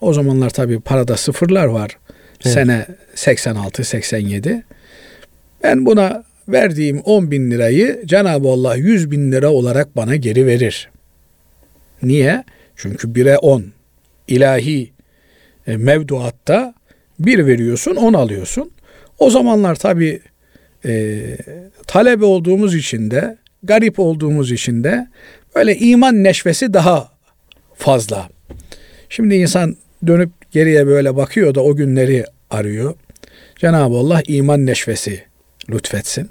[0.00, 1.98] O zamanlar tabii parada sıfırlar var.
[2.44, 2.54] Evet.
[2.54, 4.62] Sene 86-87.
[5.62, 10.90] Ben buna verdiğim 10 bin lirayı Cenab-ı Allah 100 bin lira olarak bana geri verir.
[12.02, 12.44] Niye?
[12.76, 13.64] Çünkü 1'e 10
[14.28, 14.92] ilahi
[15.66, 16.74] e, mevduatta
[17.18, 18.70] bir veriyorsun 10 alıyorsun.
[19.18, 20.20] O zamanlar tabii
[20.84, 21.20] e,
[21.86, 25.08] talebe olduğumuz için de garip olduğumuz için de
[25.54, 27.08] böyle iman neşvesi daha
[27.74, 28.28] fazla.
[29.08, 32.94] Şimdi insan dönüp geriye böyle bakıyor da o günleri arıyor.
[33.56, 35.22] Cenab-ı Allah iman neşvesi
[35.70, 36.30] lütfetsin.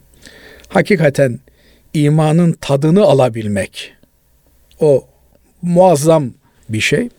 [0.70, 1.40] Hakikaten
[1.94, 3.94] imanın tadını alabilmek
[4.80, 5.08] o
[5.62, 6.34] muazzam
[6.70, 7.10] bir şey.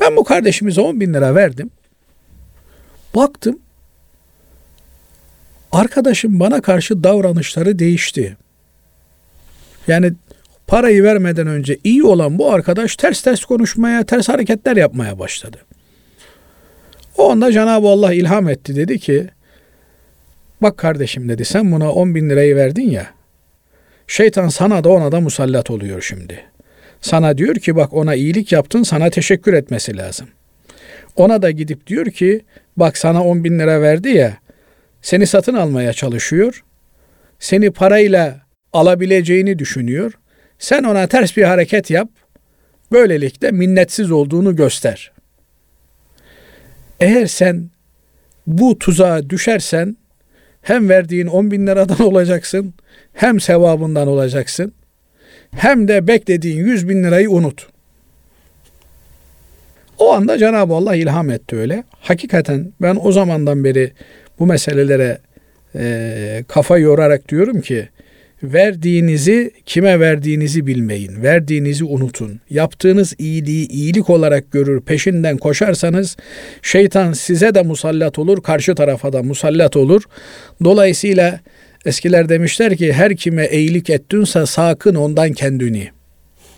[0.00, 1.70] Ben bu kardeşimize 10 bin lira verdim.
[3.14, 3.58] Baktım
[5.72, 8.36] arkadaşım bana karşı davranışları değişti.
[9.88, 10.12] Yani
[10.66, 15.56] parayı vermeden önce iyi olan bu arkadaş ters ters konuşmaya, ters hareketler yapmaya başladı.
[17.16, 19.30] O anda Cenab-ı Allah ilham etti dedi ki
[20.62, 23.06] bak kardeşim dedi sen buna 10 bin lirayı verdin ya
[24.06, 26.44] şeytan sana da ona da musallat oluyor şimdi.
[27.00, 30.28] Sana diyor ki bak ona iyilik yaptın sana teşekkür etmesi lazım.
[31.16, 32.44] Ona da gidip diyor ki
[32.76, 34.38] bak sana 10 bin lira verdi ya
[35.02, 36.64] seni satın almaya çalışıyor.
[37.38, 38.40] Seni parayla
[38.72, 40.12] alabileceğini düşünüyor.
[40.58, 42.08] Sen ona ters bir hareket yap.
[42.92, 45.12] Böylelikle minnetsiz olduğunu göster.
[47.00, 47.70] Eğer sen
[48.46, 49.96] bu tuzağa düşersen
[50.68, 52.74] hem verdiğin 10 bin liradan olacaksın
[53.12, 54.72] hem sevabından olacaksın
[55.50, 57.66] hem de beklediğin 100 bin lirayı unut.
[59.98, 61.84] O anda Cenab-ı Allah ilham etti öyle.
[62.00, 63.92] Hakikaten ben o zamandan beri
[64.38, 65.18] bu meselelere
[65.74, 67.88] e, kafa yorarak diyorum ki
[68.42, 71.22] verdiğinizi kime verdiğinizi bilmeyin.
[71.22, 72.40] Verdiğinizi unutun.
[72.50, 76.16] Yaptığınız iyiliği iyilik olarak görür, peşinden koşarsanız
[76.62, 80.02] şeytan size de musallat olur, karşı tarafa da musallat olur.
[80.64, 81.40] Dolayısıyla
[81.84, 85.88] eskiler demişler ki her kime iyilik ettinse sakın ondan kendini.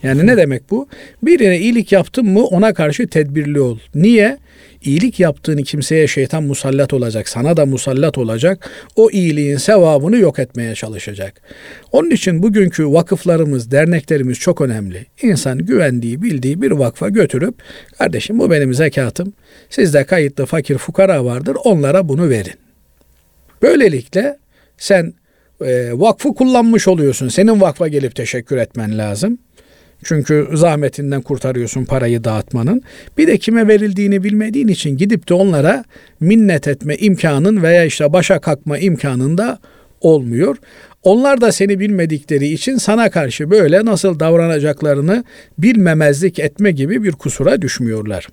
[0.02, 0.88] Yani ne demek bu?
[1.22, 3.78] Birine iyilik yaptın mı ona karşı tedbirli ol.
[3.94, 4.38] Niye?
[4.82, 8.70] İyilik yaptığını kimseye şeytan musallat olacak, sana da musallat olacak.
[8.96, 11.42] O iyiliğin sevabını yok etmeye çalışacak.
[11.92, 15.06] Onun için bugünkü vakıflarımız, derneklerimiz çok önemli.
[15.22, 17.54] İnsan güvendiği, bildiği bir vakfa götürüp,
[17.98, 19.32] kardeşim bu benim zekatım,
[19.70, 22.54] sizde kayıtlı fakir fukara vardır, onlara bunu verin.
[23.62, 24.38] Böylelikle
[24.78, 25.14] sen
[25.64, 27.28] e, vakfı kullanmış oluyorsun.
[27.28, 29.38] Senin vakfa gelip teşekkür etmen lazım.
[30.04, 32.82] Çünkü zahmetinden kurtarıyorsun parayı dağıtmanın.
[33.18, 35.84] Bir de kime verildiğini bilmediğin için gidip de onlara
[36.20, 39.58] minnet etme imkanın veya işte başa kalkma imkanın da
[40.00, 40.56] olmuyor.
[41.02, 45.24] Onlar da seni bilmedikleri için sana karşı böyle nasıl davranacaklarını
[45.58, 48.28] bilmemezlik etme gibi bir kusura düşmüyorlar.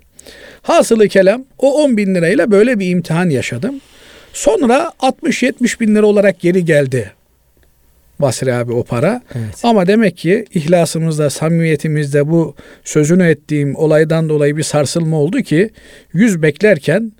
[0.62, 3.80] Hasılı kelam o 10 bin lirayla böyle bir imtihan yaşadım.
[4.32, 7.12] Sonra 60-70 bin lira olarak geri geldi
[8.20, 9.22] Basri abi o para.
[9.34, 9.60] Evet.
[9.62, 12.54] Ama demek ki ihlasımızda, samimiyetimizde bu
[12.84, 15.70] sözünü ettiğim olaydan dolayı bir sarsılma oldu ki
[16.12, 17.12] 100 beklerken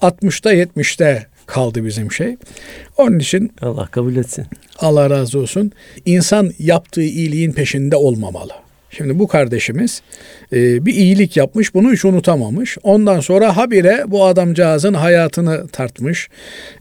[0.00, 2.36] 60'ta 70'te kaldı bizim şey.
[2.96, 4.46] Onun için Allah kabul etsin.
[4.78, 5.72] Allah razı olsun.
[6.04, 8.52] İnsan yaptığı iyiliğin peşinde olmamalı.
[8.90, 10.02] Şimdi bu kardeşimiz
[10.52, 12.78] e, bir iyilik yapmış, bunu hiç unutamamış.
[12.82, 16.28] Ondan sonra habire bu adamcağızın hayatını tartmış.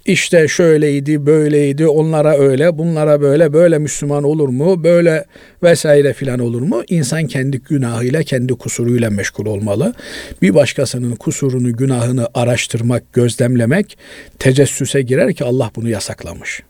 [0.05, 5.25] İşte şöyleydi, böyleydi, onlara öyle, bunlara böyle, böyle Müslüman olur mu, böyle
[5.63, 6.83] vesaire filan olur mu?
[6.87, 9.93] İnsan kendi günahıyla, kendi kusuruyla meşgul olmalı.
[10.41, 13.97] Bir başkasının kusurunu, günahını araştırmak, gözlemlemek
[14.39, 16.61] tecessüse girer ki Allah bunu yasaklamış.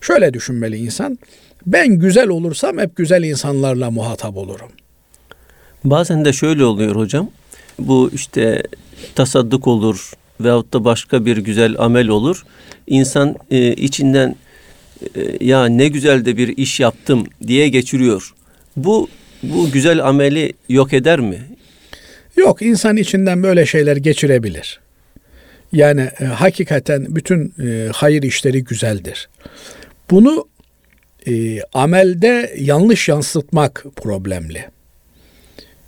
[0.00, 1.18] Şöyle düşünmeli insan.
[1.66, 4.68] Ben güzel olursam hep güzel insanlarla muhatap olurum.
[5.84, 7.30] Bazen de şöyle oluyor hocam.
[7.78, 8.62] bu işte
[9.14, 12.44] tasadduk olur veyahut da başka bir güzel amel olur.
[12.86, 14.36] İnsan e, içinden
[15.14, 18.34] e, ya ne güzel de bir iş yaptım diye geçiriyor.
[18.76, 19.08] Bu
[19.42, 21.38] bu güzel ameli yok eder mi?
[22.36, 24.80] Yok insan içinden böyle şeyler geçirebilir.
[25.72, 29.28] Yani e, hakikaten bütün e, hayır işleri güzeldir.
[30.10, 30.44] Bunu
[31.26, 34.64] e, amelde yanlış yansıtmak problemli.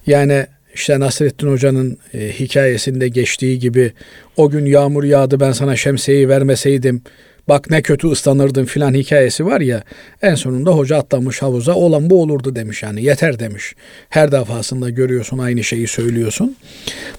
[0.07, 3.93] Yani işte Nasrettin Hoca'nın e, hikayesinde geçtiği gibi
[4.37, 7.03] o gün yağmur yağdı ben sana şemsiyeyi vermeseydim
[7.49, 9.83] bak ne kötü ıslanırdın filan hikayesi var ya
[10.23, 13.75] en sonunda hoca atlamış havuza olan bu olurdu demiş yani yeter demiş.
[14.09, 16.57] Her defasında görüyorsun aynı şeyi söylüyorsun.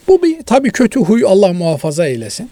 [0.07, 2.49] Bu bir tabii kötü huy Allah muhafaza eylesin.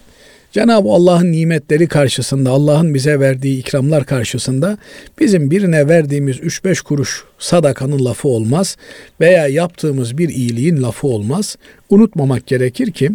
[0.54, 4.78] Cenab-ı Allah'ın nimetleri karşısında, Allah'ın bize verdiği ikramlar karşısında
[5.20, 8.76] bizim birine verdiğimiz 3-5 kuruş sadakanın lafı olmaz
[9.20, 11.56] veya yaptığımız bir iyiliğin lafı olmaz.
[11.90, 13.10] Unutmamak gerekir ki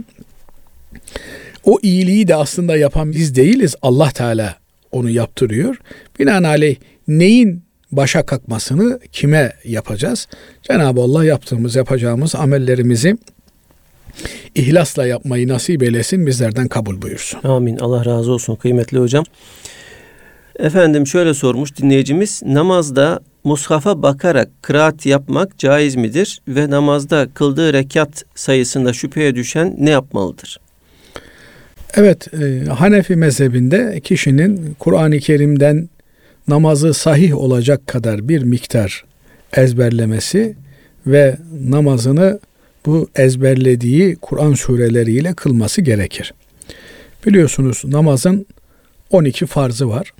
[1.63, 3.75] o iyiliği de aslında yapan biz değiliz.
[3.82, 4.56] Allah Teala
[4.91, 5.82] onu yaptırıyor.
[6.19, 6.75] Binaenaleyh
[7.08, 10.28] neyin başa kalkmasını kime yapacağız?
[10.63, 13.17] Cenab-ı Allah yaptığımız, yapacağımız amellerimizi
[14.55, 17.39] ihlasla yapmayı nasip eylesin, bizlerden kabul buyursun.
[17.43, 17.77] Amin.
[17.77, 19.23] Allah razı olsun kıymetli hocam.
[20.60, 22.41] Efendim şöyle sormuş dinleyicimiz.
[22.45, 26.41] Namazda mushafa bakarak kıraat yapmak caiz midir?
[26.47, 30.60] Ve namazda kıldığı rekat sayısında şüpheye düşen ne yapmalıdır?
[31.95, 35.89] Evet, e, Hanefi mezhebinde kişinin Kur'an-ı Kerim'den
[36.47, 39.03] namazı sahih olacak kadar bir miktar
[39.58, 40.55] ezberlemesi
[41.08, 42.39] ve namazını
[42.85, 46.33] bu ezberlediği Kur'an sureleriyle kılması gerekir.
[47.27, 48.45] Biliyorsunuz namazın
[49.11, 50.13] 12 farzı var.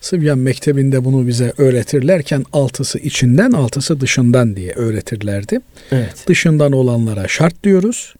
[0.00, 5.60] Sıbyan Mektebi'nde bunu bize öğretirlerken altısı içinden altısı dışından diye öğretirlerdi.
[5.92, 6.24] Evet.
[6.26, 8.14] Dışından olanlara şart diyoruz.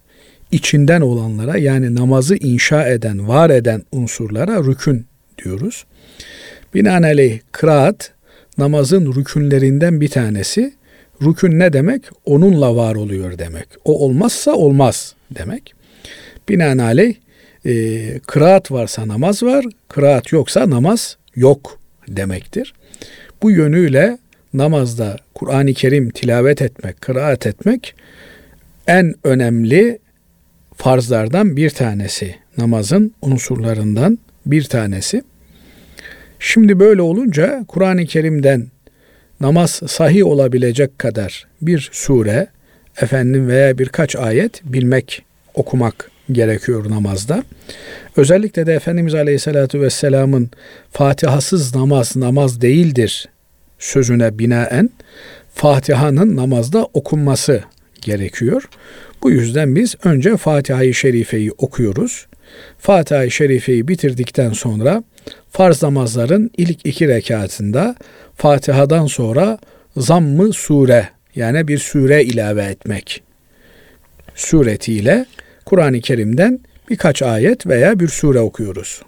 [0.52, 5.06] İçinden olanlara yani namazı inşa eden, var eden unsurlara rükün
[5.44, 5.84] diyoruz.
[6.74, 8.12] Binaenaleyh kıraat
[8.58, 10.72] namazın rükünlerinden bir tanesi.
[11.22, 12.02] Rükün ne demek?
[12.24, 13.68] Onunla var oluyor demek.
[13.84, 15.74] O olmazsa olmaz demek.
[16.48, 17.14] Binaenaleyh
[17.66, 21.78] e, kıraat varsa namaz var, kıraat yoksa namaz yok
[22.08, 22.74] demektir.
[23.42, 24.18] Bu yönüyle
[24.54, 27.94] namazda Kur'an-ı Kerim tilavet etmek, kıraat etmek
[28.86, 29.98] en önemli
[30.76, 32.34] farzlardan bir tanesi.
[32.58, 35.22] Namazın unsurlarından bir tanesi.
[36.38, 38.66] Şimdi böyle olunca Kur'an-ı Kerim'den
[39.40, 42.46] namaz sahih olabilecek kadar bir sure,
[43.02, 45.22] efendim veya birkaç ayet bilmek,
[45.54, 47.44] okumak gerekiyor namazda.
[48.16, 50.50] Özellikle de Efendimiz Aleyhisselatü Vesselam'ın
[50.92, 53.28] Fatihasız namaz namaz değildir
[53.78, 54.90] sözüne binaen
[55.54, 57.62] Fatiha'nın namazda okunması
[58.00, 58.68] gerekiyor.
[59.22, 62.26] Bu yüzden biz önce Fatiha-i Şerife'yi okuyoruz.
[62.78, 65.02] Fatiha-i Şerife'yi bitirdikten sonra
[65.50, 67.94] farz namazların ilk iki rekatında
[68.36, 69.58] Fatiha'dan sonra
[69.96, 73.22] zamm-ı sure yani bir sure ilave etmek
[74.34, 75.26] suretiyle
[75.64, 76.60] Kur'an-ı Kerim'den
[76.90, 79.02] birkaç ayet veya bir sure okuyoruz.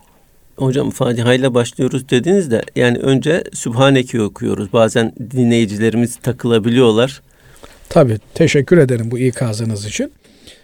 [0.57, 4.73] Hocam Fatiha ile başlıyoruz dediniz de yani önce Sübhaneke okuyoruz.
[4.73, 7.23] Bazen dinleyicilerimiz takılabiliyorlar.
[7.89, 10.13] Tabi teşekkür ederim bu ikazınız için.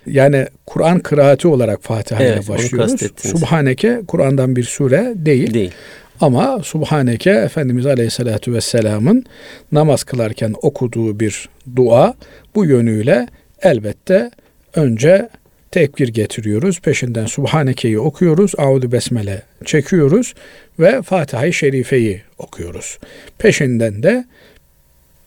[0.06, 3.00] Yani Kur'an kıraati olarak Fatiha ile Evet, başlıyoruz.
[3.16, 5.54] Subhaneke Kur'an'dan bir sure değil.
[5.54, 5.72] Değil.
[6.20, 9.24] Ama Subhaneke Efendimiz Aleyhisselatü Vesselam'ın
[9.72, 12.14] namaz kılarken okuduğu bir dua
[12.54, 13.26] bu yönüyle
[13.62, 14.30] elbette
[14.74, 15.28] önce
[15.70, 16.80] tekbir getiriyoruz.
[16.80, 18.52] Peşinden Subhaneke'yi okuyoruz.
[18.58, 20.34] Audu Besmele çekiyoruz
[20.78, 22.98] ve Fatiha-i Şerife'yi okuyoruz.
[23.38, 24.24] Peşinden de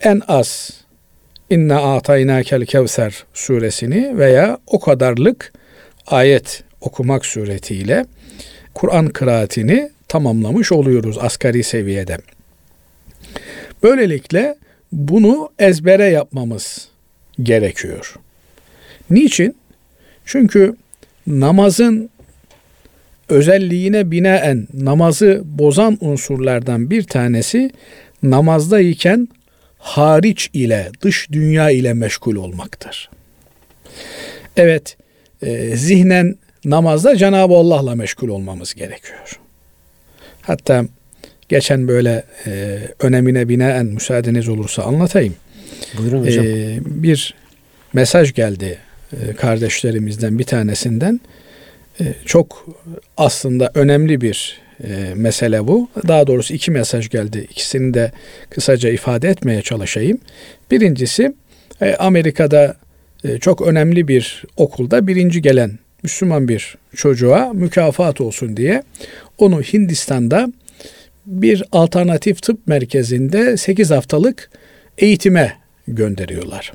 [0.02, 0.72] en az
[1.50, 5.54] İnna ataynakel kevser suresini veya o kadarlık
[6.08, 8.06] ayet okumak suretiyle
[8.74, 12.18] Kur'an kıraatini tamamlamış oluyoruz asgari seviyede.
[13.84, 14.56] Böylelikle
[14.92, 16.88] bunu ezbere yapmamız
[17.44, 18.16] gerekiyor.
[19.10, 19.56] Niçin?
[20.26, 20.76] Çünkü
[21.28, 22.10] namazın
[23.30, 27.72] özelliğine binaen namazı bozan unsurlardan bir tanesi
[28.24, 29.28] namazdayken
[29.80, 33.10] hariç ile dış dünya ile meşgul olmaktır.
[34.58, 34.98] Evet,
[35.42, 39.40] e, zihnen namazda Cenab-ı Allah'la meşgul olmamız gerekiyor.
[40.42, 40.86] Hatta
[41.50, 45.36] geçen böyle e, önemine binaen müsaadeniz olursa anlatayım.
[45.98, 46.46] Buyurun hocam.
[46.46, 47.34] E, bir
[47.94, 48.78] mesaj geldi
[49.14, 51.20] e, kardeşlerimizden bir tanesinden.
[52.02, 52.68] E, çok
[53.18, 55.90] aslında önemli bir e, mesele bu.
[56.08, 57.48] Daha doğrusu iki mesaj geldi.
[57.52, 58.12] İkisini de
[58.50, 60.18] kısaca ifade etmeye çalışayım.
[60.72, 61.34] Birincisi
[61.82, 62.76] e, Amerika'da
[63.24, 68.84] e, çok önemli bir okulda birinci gelen Müslüman bir çocuğa mükafat olsun diye
[69.38, 70.52] onu Hindistan'da
[71.26, 74.50] bir alternatif tıp merkezinde 8 haftalık
[74.98, 75.54] eğitime
[75.88, 76.74] gönderiyorlar.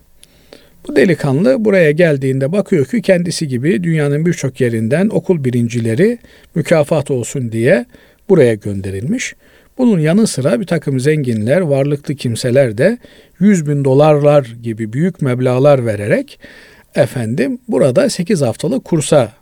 [0.89, 6.19] Bu delikanlı buraya geldiğinde bakıyor ki kendisi gibi dünyanın birçok yerinden okul birincileri
[6.55, 7.87] mükafat olsun diye
[8.29, 9.35] buraya gönderilmiş.
[9.79, 12.99] Bunun yanı sıra bir takım zenginler, varlıklı kimseler de
[13.41, 16.39] 100 bin dolarlar gibi büyük meblalar vererek
[16.95, 19.33] efendim burada 8 haftalık kursa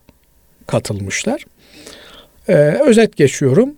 [0.66, 1.44] katılmışlar.
[2.48, 2.54] Ee,
[2.86, 3.74] özet geçiyorum.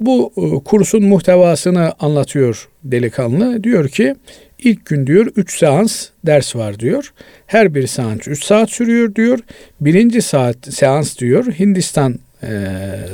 [0.00, 3.64] Bu e, kursun muhtevasını anlatıyor delikanlı.
[3.64, 4.14] Diyor ki
[4.58, 7.12] ilk gün diyor 3 seans ders var diyor.
[7.46, 9.38] Her bir seans 3 saat sürüyor diyor.
[9.80, 12.48] Birinci saat seans diyor Hindistan e,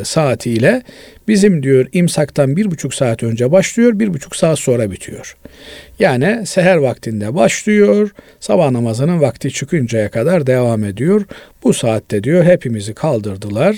[0.04, 0.82] saatiyle
[1.28, 5.36] bizim diyor imsaktan bir buçuk saat önce başlıyor bir buçuk saat sonra bitiyor.
[5.98, 8.10] Yani seher vaktinde başlıyor
[8.40, 11.22] sabah namazının vakti çıkıncaya kadar devam ediyor.
[11.64, 13.76] Bu saatte diyor hepimizi kaldırdılar.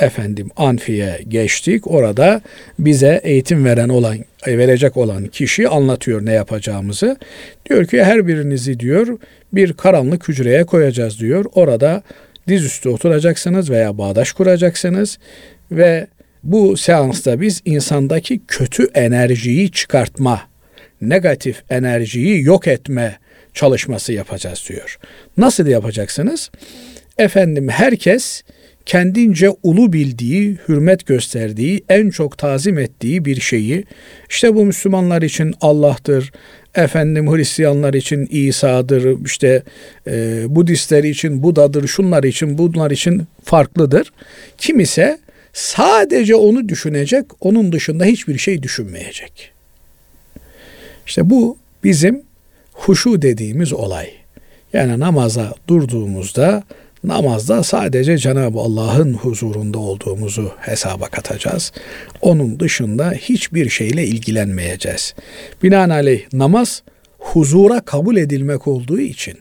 [0.00, 1.90] Efendim Anfi'ye geçtik.
[1.90, 2.42] Orada
[2.78, 7.16] bize eğitim veren olan verecek olan kişi anlatıyor ne yapacağımızı.
[7.68, 9.18] Diyor ki her birinizi diyor
[9.52, 11.44] bir karanlık hücreye koyacağız diyor.
[11.54, 12.02] Orada
[12.48, 15.18] dizüstü oturacaksınız veya bağdaş kuracaksınız
[15.72, 16.06] ve
[16.42, 20.40] bu seansta biz insandaki kötü enerjiyi çıkartma,
[21.00, 23.18] negatif enerjiyi yok etme
[23.54, 24.98] çalışması yapacağız diyor.
[25.36, 26.50] Nasıl yapacaksınız?
[27.18, 28.42] Efendim herkes
[28.86, 33.84] kendince ulu bildiği, hürmet gösterdiği, en çok tazim ettiği bir şeyi,
[34.30, 36.32] işte bu Müslümanlar için Allah'tır,
[36.74, 39.62] efendim Hristiyanlar için İsa'dır, işte
[40.06, 44.12] e, Budistler için Buda'dır, şunlar için bunlar için farklıdır.
[44.58, 45.18] Kim ise
[45.52, 49.50] sadece onu düşünecek, onun dışında hiçbir şey düşünmeyecek.
[51.06, 52.22] İşte bu bizim
[52.72, 54.10] huşu dediğimiz olay.
[54.72, 56.64] Yani namaza durduğumuzda
[57.04, 61.72] namazda sadece Cenab-ı Allah'ın huzurunda olduğumuzu hesaba katacağız.
[62.20, 65.14] Onun dışında hiçbir şeyle ilgilenmeyeceğiz.
[65.62, 66.82] Binaenaleyh namaz
[67.18, 69.38] huzura kabul edilmek olduğu için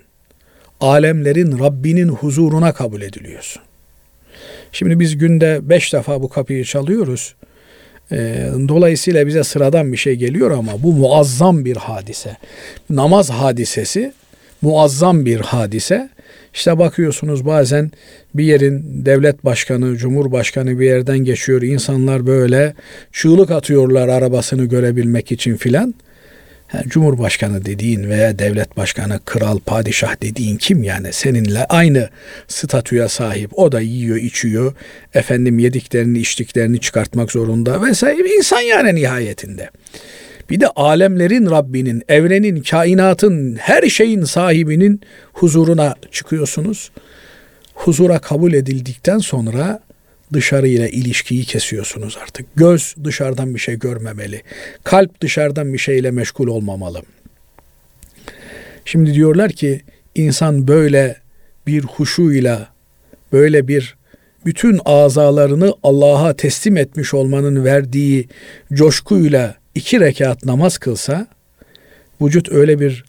[0.81, 3.61] alemlerin Rabbinin huzuruna kabul ediliyorsun.
[4.71, 7.35] Şimdi biz günde beş defa bu kapıyı çalıyoruz.
[8.11, 12.37] Ee, dolayısıyla bize sıradan bir şey geliyor ama bu muazzam bir hadise.
[12.89, 14.13] Namaz hadisesi
[14.61, 16.09] muazzam bir hadise.
[16.53, 17.91] İşte bakıyorsunuz bazen
[18.33, 21.61] bir yerin devlet başkanı, cumhurbaşkanı bir yerden geçiyor.
[21.61, 22.73] İnsanlar böyle
[23.11, 25.93] çığlık atıyorlar arabasını görebilmek için filan.
[26.73, 31.13] Yani Cumhurbaşkanı dediğin veya devlet başkanı, kral, padişah dediğin kim yani?
[31.13, 32.09] Seninle aynı
[32.47, 33.59] statüye sahip.
[33.59, 34.73] O da yiyor, içiyor.
[35.13, 38.35] Efendim yediklerini, içtiklerini çıkartmak zorunda vesaire.
[38.37, 39.69] insan yani nihayetinde.
[40.49, 45.01] Bir de alemlerin Rabbinin, evrenin, kainatın, her şeyin sahibinin
[45.33, 46.91] huzuruna çıkıyorsunuz.
[47.73, 49.79] Huzura kabul edildikten sonra
[50.33, 52.45] dışarıyla ilişkiyi kesiyorsunuz artık.
[52.55, 54.41] Göz dışarıdan bir şey görmemeli.
[54.83, 57.01] Kalp dışarıdan bir şeyle meşgul olmamalı.
[58.85, 59.81] Şimdi diyorlar ki
[60.15, 61.17] insan böyle
[61.67, 62.67] bir huşuyla,
[63.33, 63.95] böyle bir
[64.45, 68.27] bütün azalarını Allah'a teslim etmiş olmanın verdiği
[68.73, 71.27] coşkuyla iki rekat namaz kılsa
[72.21, 73.05] vücut öyle bir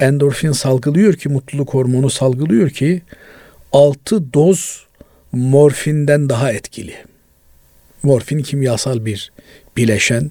[0.00, 3.02] endorfin salgılıyor ki mutluluk hormonu salgılıyor ki
[3.72, 4.86] altı doz
[5.32, 6.94] morfinden daha etkili.
[8.02, 9.32] Morfin kimyasal bir
[9.76, 10.30] bileşen.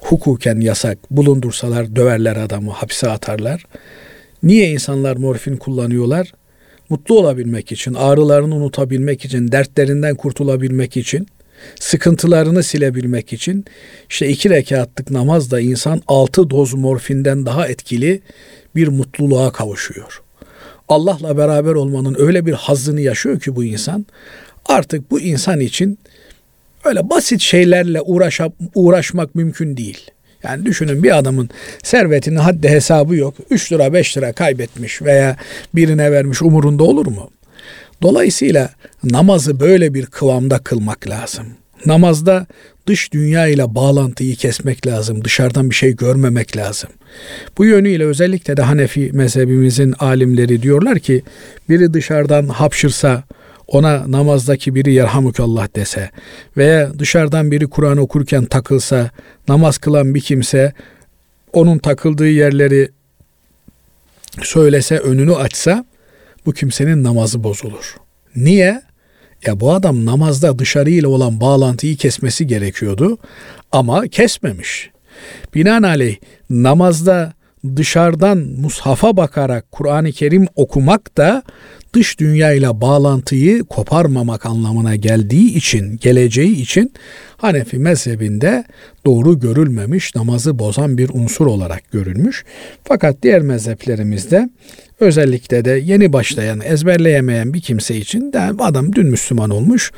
[0.00, 0.98] Hukuken yasak.
[1.10, 3.66] Bulundursalar döverler adamı, hapse atarlar.
[4.42, 6.32] Niye insanlar morfin kullanıyorlar?
[6.88, 11.26] Mutlu olabilmek için, ağrılarını unutabilmek için, dertlerinden kurtulabilmek için,
[11.80, 13.64] sıkıntılarını silebilmek için
[14.10, 18.22] işte iki rekatlık namazda insan altı doz morfinden daha etkili
[18.76, 20.22] bir mutluluğa kavuşuyor.
[20.88, 24.06] Allah'la beraber olmanın öyle bir hazzını yaşıyor ki bu insan.
[24.66, 25.98] Artık bu insan için
[26.84, 30.10] öyle basit şeylerle uğraşap, uğraşmak mümkün değil.
[30.42, 31.50] Yani düşünün bir adamın
[31.82, 33.34] servetinin haddi hesabı yok.
[33.50, 35.36] 3 lira 5 lira kaybetmiş veya
[35.74, 37.30] birine vermiş umurunda olur mu?
[38.02, 38.70] Dolayısıyla
[39.04, 41.46] namazı böyle bir kıvamda kılmak lazım.
[41.86, 42.46] Namazda
[42.86, 45.24] dış dünya ile bağlantıyı kesmek lazım.
[45.24, 46.90] Dışarıdan bir şey görmemek lazım.
[47.58, 51.22] Bu yönüyle özellikle de Hanefi mezhebimizin alimleri diyorlar ki
[51.68, 53.24] biri dışarıdan hapşırsa
[53.66, 56.10] ona namazdaki biri yerhamukallah dese
[56.56, 59.10] veya dışarıdan biri Kur'an okurken takılsa
[59.48, 60.72] namaz kılan bir kimse
[61.52, 62.88] onun takıldığı yerleri
[64.42, 65.84] söylese önünü açsa
[66.46, 67.96] bu kimsenin namazı bozulur.
[68.36, 68.82] Niye?
[69.46, 73.18] Ya bu adam namazda dışarıyla olan bağlantıyı kesmesi gerekiyordu
[73.72, 74.90] ama kesmemiş.
[75.54, 76.16] Binaenaleyh
[76.50, 77.32] namazda
[77.76, 81.42] dışarıdan mushafa bakarak Kur'an-ı Kerim okumak da
[81.94, 86.92] dış dünyayla bağlantıyı koparmamak anlamına geldiği için, geleceği için
[87.36, 88.64] Hanefi mezhebinde
[89.06, 92.44] doğru görülmemiş, namazı bozan bir unsur olarak görülmüş.
[92.84, 94.48] Fakat diğer mezheplerimizde
[95.00, 99.92] özellikle de yeni başlayan, ezberleyemeyen bir kimse için de adam dün Müslüman olmuş,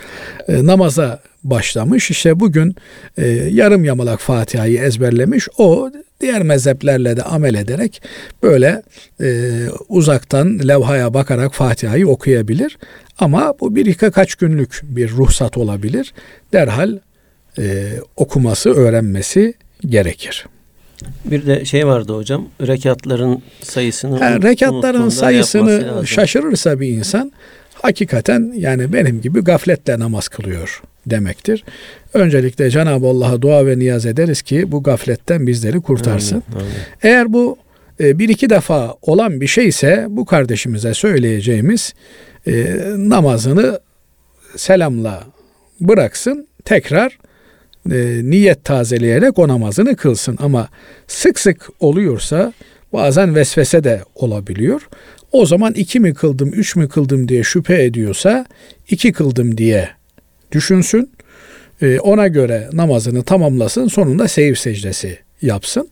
[0.49, 2.11] e, namaza başlamış.
[2.11, 2.75] İşte bugün
[3.17, 5.49] e, yarım yamalak Fatiha'yı ezberlemiş.
[5.59, 5.91] O
[6.21, 8.03] diğer mezheplerle de amel ederek
[8.43, 8.83] böyle
[9.21, 9.53] e,
[9.89, 12.79] uzaktan levhaya bakarak Fatiha'yı okuyabilir.
[13.19, 16.15] Ama bu bir iki kaç günlük bir ruhsat olabilir.
[16.53, 16.99] Derhal
[17.59, 19.55] e, okuması, öğrenmesi
[19.87, 20.47] gerekir.
[21.25, 22.49] Bir de şey vardı hocam.
[22.61, 27.33] Rekatların sayısını Yani rekatların sayısını şaşırırsa bir insan
[27.75, 31.65] hakikaten yani benim gibi gafletle namaz kılıyor demektir.
[32.15, 36.43] Öncelikle Cenab-ı Allah'a dua ve niyaz ederiz ki bu gafletten bizleri kurtarsın.
[36.53, 36.75] Amin, amin.
[37.03, 37.57] Eğer bu
[38.01, 41.95] e, bir iki defa olan bir şey ise bu kardeşimize söyleyeceğimiz
[42.47, 43.81] e, namazını
[44.57, 45.25] selamla
[45.81, 47.19] bıraksın tekrar
[47.93, 50.69] e, niyet tazeleyerek o namazını kılsın ama
[51.07, 52.53] sık sık oluyorsa
[52.93, 54.89] bazen vesvese de olabiliyor.
[55.33, 58.47] O zaman iki mi kıldım, üç mü kıldım diye şüphe ediyorsa
[58.91, 59.89] iki kıldım diye
[60.53, 61.11] düşünsün.
[61.83, 63.89] E, ona göre namazını tamamlasın.
[63.89, 65.89] Sonunda seyir secdesi yapsın.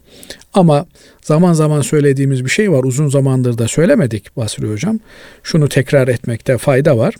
[0.55, 0.87] Ama
[1.23, 2.85] zaman zaman söylediğimiz bir şey var.
[2.85, 5.01] Uzun zamandır da söylemedik Basri Hocam.
[5.43, 7.15] Şunu tekrar etmekte fayda var.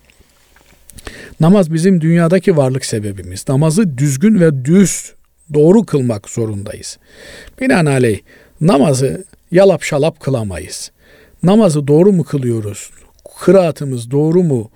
[1.41, 3.45] Namaz bizim dünyadaki varlık sebebimiz.
[3.49, 5.13] Namazı düzgün ve düz
[5.55, 6.99] doğru kılmak zorundayız.
[7.61, 8.19] Binaenaleyh
[8.61, 10.91] namazı yalap şalap kılamayız.
[11.43, 12.91] Namazı doğru mu kılıyoruz?
[13.41, 14.71] Kıraatımız doğru mu?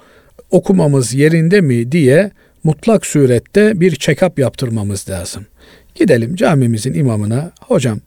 [0.51, 2.31] Okumamız yerinde mi diye
[2.65, 5.47] mutlak surette bir check-up yaptırmamız lazım.
[5.95, 8.01] Gidelim camimizin imamına, hocam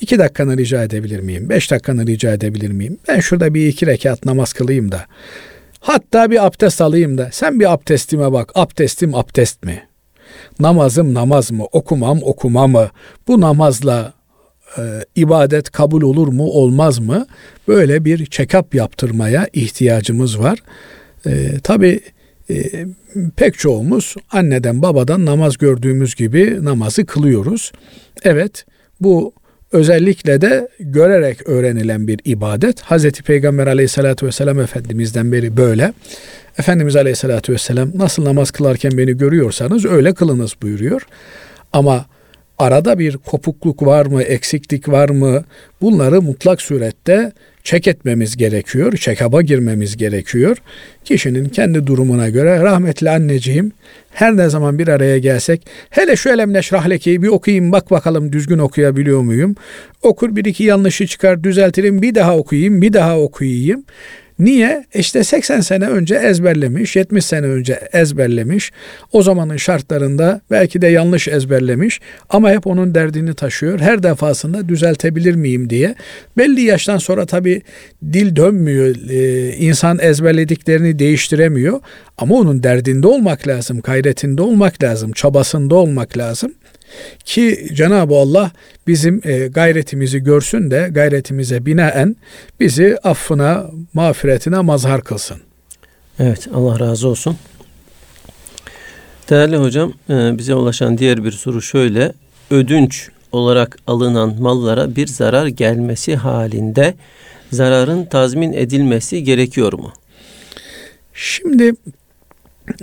[0.00, 1.48] iki dakikanı rica edebilir miyim?
[1.48, 2.98] Beş dakikanı rica edebilir miyim?
[3.08, 5.06] Ben şurada bir iki rekat namaz kılayım da.
[5.80, 7.28] Hatta bir abdest alayım da.
[7.32, 8.52] Sen bir abdestime bak.
[8.54, 9.82] Abdestim abdest mi?
[10.60, 11.64] Namazım namaz mı?
[11.72, 12.88] Okumam okuma mı?
[13.28, 14.12] Bu namazla
[14.78, 14.82] e,
[15.16, 17.26] ibadet kabul olur mu olmaz mı?
[17.68, 20.58] Böyle bir check-up yaptırmaya ihtiyacımız var.
[21.26, 22.00] E, Tabi
[22.50, 22.86] e,
[23.36, 27.72] pek çoğumuz anneden babadan namaz gördüğümüz gibi namazı kılıyoruz.
[28.24, 28.64] Evet
[29.00, 29.32] bu
[29.72, 32.80] özellikle de görerek öğrenilen bir ibadet.
[32.80, 35.92] Hazreti Peygamber aleyhissalatü vesselam Efendimiz'den beri böyle.
[36.58, 41.06] Efendimiz aleyhissalatü vesselam nasıl namaz kılarken beni görüyorsanız öyle kılınız buyuruyor.
[41.72, 42.06] Ama
[42.58, 45.44] arada bir kopukluk var mı, eksiklik var mı
[45.80, 47.32] bunları mutlak surette
[47.64, 50.56] çek etmemiz gerekiyor, çekaba girmemiz gerekiyor.
[51.04, 53.72] Kişinin kendi durumuna göre rahmetli anneciğim
[54.12, 58.58] her ne zaman bir araya gelsek hele şu elem neşrahlekeyi bir okuyayım bak bakalım düzgün
[58.58, 59.54] okuyabiliyor muyum?
[60.02, 63.84] Okur bir iki yanlışı çıkar düzeltirim bir daha okuyayım bir daha okuyayım.
[64.40, 64.84] Niye?
[64.94, 68.72] İşte 80 sene önce ezberlemiş, 70 sene önce ezberlemiş.
[69.12, 73.80] O zamanın şartlarında belki de yanlış ezberlemiş ama hep onun derdini taşıyor.
[73.80, 75.94] Her defasında düzeltebilir miyim diye.
[76.36, 77.62] Belli yaştan sonra tabii
[78.12, 79.10] dil dönmüyor.
[79.10, 81.80] Ee, insan ezberlediklerini değiştiremiyor.
[82.18, 86.52] Ama onun derdinde olmak lazım, gayretinde olmak lazım, çabasında olmak lazım.
[87.24, 88.50] Ki Cenab-ı Allah
[88.86, 92.16] bizim e, gayretimizi görsün de gayretimize binaen
[92.60, 95.36] bizi affına, mağfiretine mazhar kılsın.
[96.18, 97.36] Evet Allah razı olsun.
[99.30, 102.12] Değerli hocam e, bize ulaşan diğer bir soru şöyle.
[102.50, 106.94] Ödünç olarak alınan mallara bir zarar gelmesi halinde
[107.52, 109.92] zararın tazmin edilmesi gerekiyor mu?
[111.14, 111.72] Şimdi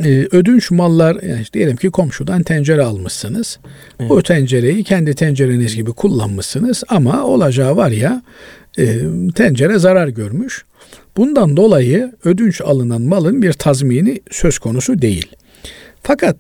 [0.04, 3.60] e, ödünç mallar yani işte diyelim ki komşudan tencere almışsınız.
[4.00, 4.10] Evet.
[4.10, 8.22] Bu tencereyi kendi tencereniz gibi kullanmışsınız ama olacağı var ya
[8.78, 9.00] e,
[9.36, 10.66] tencere zarar görmüş.
[11.18, 15.36] Bundan dolayı ödünç alınan malın bir tazmini söz konusu değil.
[16.04, 16.38] Fakat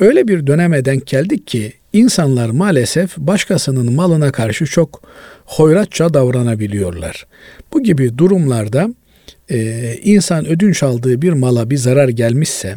[0.00, 5.02] öyle bir döneme denk geldik ki insanlar maalesef başkasının malına karşı çok
[5.44, 7.26] hoyratça davranabiliyorlar.
[7.72, 8.88] Bu gibi durumlarda
[9.50, 12.76] e, insan ödünç aldığı bir mala bir zarar gelmişse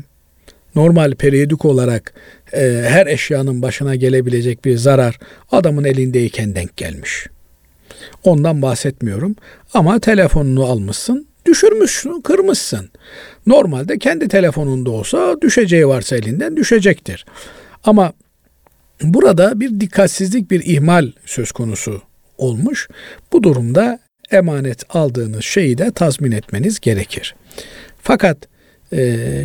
[0.75, 2.13] normal periyodik olarak
[2.53, 5.19] e, her eşyanın başına gelebilecek bir zarar
[5.51, 7.27] adamın elindeyken denk gelmiş.
[8.23, 9.35] Ondan bahsetmiyorum
[9.73, 12.89] ama telefonunu almışsın düşürmüşsün, kırmışsın.
[13.47, 17.25] Normalde kendi telefonunda olsa düşeceği varsa elinden düşecektir.
[17.83, 18.13] Ama
[19.03, 22.01] burada bir dikkatsizlik, bir ihmal söz konusu
[22.37, 22.87] olmuş.
[23.33, 23.99] Bu durumda
[24.31, 27.35] emanet aldığınız şeyi de tazmin etmeniz gerekir.
[28.01, 28.37] Fakat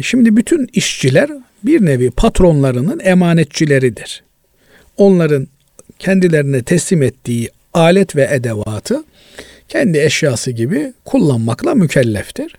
[0.03, 1.31] şimdi bütün işçiler
[1.63, 4.23] bir nevi patronlarının emanetçileridir.
[4.97, 5.49] Onların
[5.99, 9.05] kendilerine teslim ettiği alet ve edevatı
[9.69, 12.57] kendi eşyası gibi kullanmakla mükelleftir.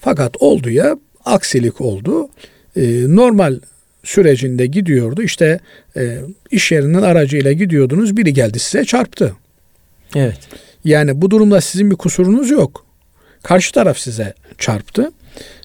[0.00, 2.28] Fakat oldu ya aksilik oldu.
[2.76, 3.58] Ee, normal
[4.04, 5.22] sürecinde gidiyordu.
[5.22, 5.60] İşte
[5.96, 6.18] e,
[6.50, 8.16] iş yerinin aracıyla gidiyordunuz.
[8.16, 9.36] Biri geldi size çarptı.
[10.14, 10.38] Evet.
[10.84, 12.86] Yani bu durumda sizin bir kusurunuz yok.
[13.42, 15.12] Karşı taraf size çarptı.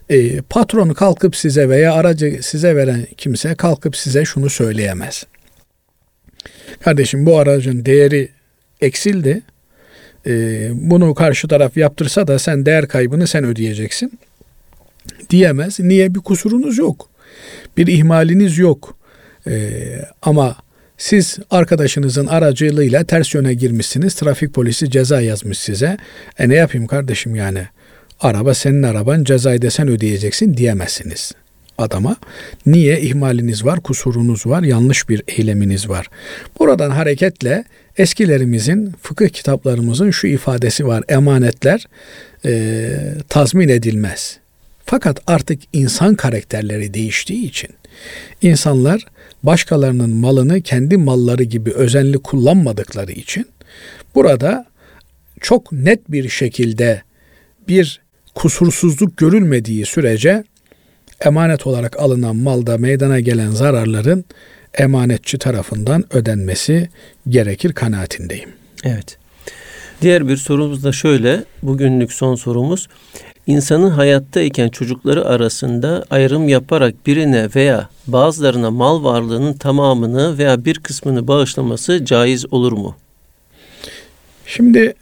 [0.09, 5.25] E, patronu kalkıp size veya aracı size veren kimse kalkıp size şunu söyleyemez.
[6.79, 8.29] Kardeşim bu aracın değeri
[8.81, 9.41] eksildi.
[10.27, 14.19] E, bunu karşı taraf yaptırsa da sen değer kaybını sen ödeyeceksin
[15.29, 15.79] diyemez.
[15.79, 16.15] Niye?
[16.15, 17.09] Bir kusurunuz yok.
[17.77, 18.97] Bir ihmaliniz yok.
[19.47, 19.81] E,
[20.21, 20.55] ama
[20.97, 24.15] siz arkadaşınızın aracılığıyla ters yöne girmişsiniz.
[24.15, 25.97] Trafik polisi ceza yazmış size.
[26.39, 27.67] E ne yapayım kardeşim yani?
[28.19, 31.31] Araba senin araban cezayı da sen ödeyeceksin diyemezsiniz
[31.77, 32.15] adama.
[32.65, 33.01] Niye?
[33.01, 36.07] ihmaliniz var, kusurunuz var, yanlış bir eyleminiz var.
[36.59, 37.63] Buradan hareketle
[37.97, 41.03] eskilerimizin, fıkıh kitaplarımızın şu ifadesi var.
[41.09, 41.85] Emanetler
[42.45, 42.89] e,
[43.29, 44.37] tazmin edilmez.
[44.85, 47.69] Fakat artık insan karakterleri değiştiği için
[48.41, 49.05] insanlar
[49.43, 53.45] başkalarının malını kendi malları gibi özenli kullanmadıkları için
[54.15, 54.65] burada
[55.41, 57.01] çok net bir şekilde
[57.67, 58.06] bir
[58.37, 60.43] kusursuzluk görülmediği sürece
[61.25, 64.25] emanet olarak alınan malda meydana gelen zararların
[64.73, 66.89] emanetçi tarafından ödenmesi
[67.29, 68.49] gerekir kanaatindeyim.
[68.83, 69.17] Evet.
[70.01, 71.43] Diğer bir sorumuz da şöyle.
[71.63, 72.87] Bugünlük son sorumuz.
[73.47, 81.27] İnsanın hayattayken çocukları arasında ayrım yaparak birine veya bazılarına mal varlığının tamamını veya bir kısmını
[81.27, 82.95] bağışlaması caiz olur mu?
[84.45, 84.93] Şimdi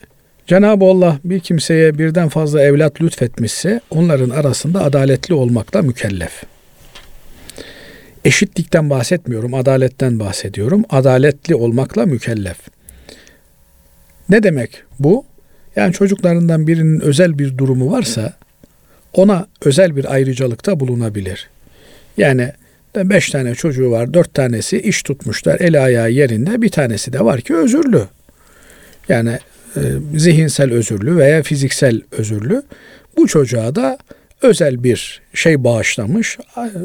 [0.48, 6.44] Cenab-ı Allah bir kimseye birden fazla evlat lütfetmişse onların arasında adaletli olmakla mükellef.
[8.26, 10.84] Eşitlikten bahsetmiyorum, adaletten bahsediyorum.
[10.90, 12.58] Adaletli olmakla mükellef.
[14.30, 15.26] Ne demek bu?
[15.76, 18.34] Yani çocuklarından birinin özel bir durumu varsa
[19.14, 21.50] ona özel bir ayrıcalıkta bulunabilir.
[22.18, 22.52] Yani
[22.96, 27.42] beş tane çocuğu var, dört tanesi iş tutmuşlar, el ayağı yerinde, bir tanesi de var
[27.42, 28.02] ki özürlü.
[29.10, 29.40] Yani
[30.16, 32.64] zihinsel özürlü veya fiziksel özürlü.
[33.18, 33.98] Bu çocuğa da
[34.42, 36.38] özel bir şey bağışlamış.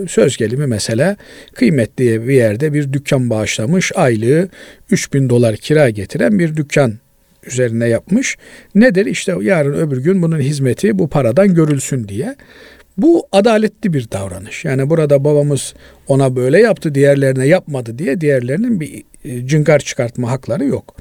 [0.09, 1.17] Söz gelimi mesela
[1.55, 3.93] kıymetli bir yerde bir dükkan bağışlamış.
[3.95, 4.49] Aylığı
[4.91, 6.95] 3000 dolar kira getiren bir dükkan
[7.47, 8.37] üzerine yapmış.
[8.75, 9.07] Nedir?
[9.07, 12.37] İşte yarın öbür gün bunun hizmeti bu paradan görülsün diye.
[12.99, 14.65] Bu adaletli bir davranış.
[14.65, 15.75] Yani burada babamız
[16.07, 20.97] ona böyle yaptı, diğerlerine yapmadı diye diğerlerinin bir e, cıngar çıkartma hakları yok.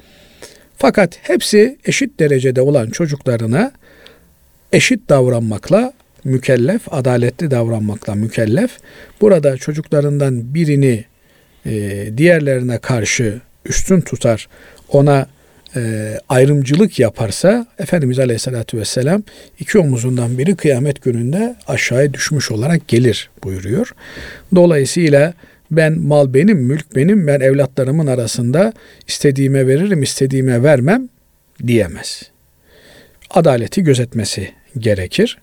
[0.81, 3.71] Fakat hepsi eşit derecede olan çocuklarına
[4.73, 8.71] eşit davranmakla mükellef, adaletli davranmakla mükellef.
[9.21, 11.05] Burada çocuklarından birini
[11.65, 14.47] e, diğerlerine karşı üstün tutar,
[14.89, 15.27] ona
[15.75, 19.23] e, ayrımcılık yaparsa Efendimiz Aleyhisselatü Vesselam
[19.59, 23.93] iki omuzundan biri kıyamet gününde aşağıya düşmüş olarak gelir buyuruyor.
[24.55, 25.33] Dolayısıyla
[25.71, 28.73] ben mal benim, mülk benim, ben evlatlarımın arasında
[29.07, 31.09] istediğime veririm, istediğime vermem
[31.67, 32.31] diyemez.
[33.29, 35.37] Adaleti gözetmesi gerekir.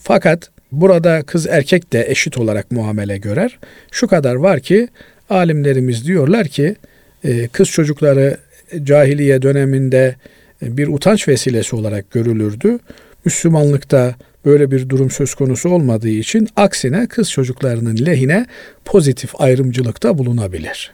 [0.00, 3.58] Fakat burada kız erkek de eşit olarak muamele görer.
[3.90, 4.88] Şu kadar var ki
[5.30, 6.76] alimlerimiz diyorlar ki
[7.24, 8.36] e, kız çocukları
[8.82, 10.16] cahiliye döneminde
[10.62, 12.78] bir utanç vesilesi olarak görülürdü.
[13.24, 14.14] Müslümanlıkta
[14.46, 18.46] böyle bir durum söz konusu olmadığı için aksine kız çocuklarının lehine
[18.84, 20.92] pozitif ayrımcılıkta bulunabilir.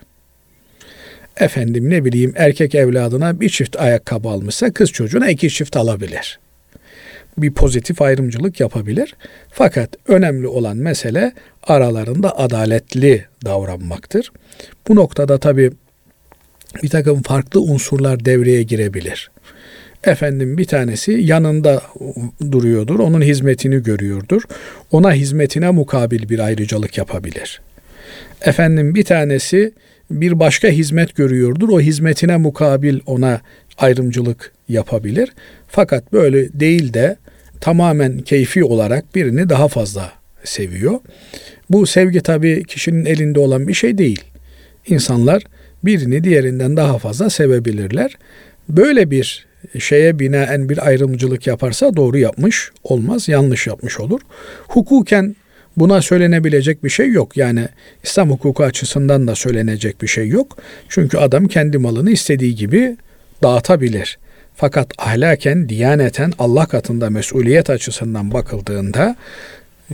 [1.37, 6.39] Efendim ne bileyim erkek evladına bir çift ayakkabı almışsa kız çocuğuna iki çift alabilir.
[7.39, 9.15] Bir pozitif ayrımcılık yapabilir.
[9.51, 11.33] Fakat önemli olan mesele
[11.63, 14.33] aralarında adaletli davranmaktır.
[14.89, 15.71] Bu noktada tabi
[16.83, 19.31] bir takım farklı unsurlar devreye girebilir.
[20.05, 21.83] Efendim bir tanesi yanında
[22.53, 24.43] duruyordur, onun hizmetini görüyordur.
[24.91, 27.61] Ona hizmetine mukabil bir ayrıcalık yapabilir.
[28.41, 29.73] Efendim bir tanesi
[30.11, 33.41] bir başka hizmet görüyordur, o hizmetine mukabil ona
[33.79, 35.33] ayrımcılık yapabilir.
[35.69, 37.17] Fakat böyle değil de
[37.61, 40.13] tamamen keyfi olarak birini daha fazla
[40.45, 41.01] seviyor.
[41.71, 44.25] Bu sevgi tabii kişinin elinde olan bir şey değil.
[44.87, 45.43] İnsanlar
[45.85, 48.17] birini diğerinden daha fazla sevebilirler.
[48.69, 54.21] Böyle bir şeye binaen bir ayrımcılık yaparsa doğru yapmış olmaz, yanlış yapmış olur.
[54.69, 55.37] Hukuken
[55.77, 57.37] buna söylenebilecek bir şey yok.
[57.37, 57.69] Yani
[58.03, 60.59] İslam hukuku açısından da söylenecek bir şey yok.
[60.89, 62.97] Çünkü adam kendi malını istediği gibi
[63.43, 64.19] dağıtabilir.
[64.55, 69.17] Fakat ahlaken, diyaneten Allah katında mesuliyet açısından bakıldığında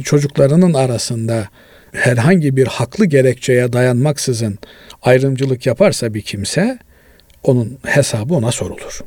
[0.04, 1.48] çocuklarının arasında
[1.92, 4.58] herhangi bir haklı gerekçeye dayanmaksızın
[5.02, 6.78] ayrımcılık yaparsa bir kimse
[7.42, 9.00] onun hesabı ona sorulur.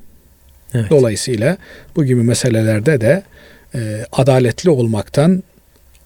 [0.73, 0.89] Evet.
[0.89, 1.57] Dolayısıyla
[1.95, 3.23] bu gibi meselelerde de
[3.75, 5.43] e, adaletli olmaktan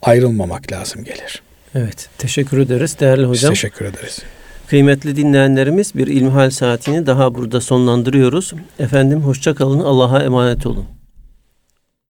[0.01, 1.41] ayrılmamak lazım gelir.
[1.75, 2.09] Evet.
[2.17, 3.49] Teşekkür ederiz değerli Biz hocam.
[3.49, 4.19] teşekkür ederiz.
[4.67, 8.53] Kıymetli dinleyenlerimiz bir İlmihal saatini daha burada sonlandırıyoruz.
[8.79, 9.79] Efendim hoşça kalın.
[9.79, 10.85] Allah'a emanet olun.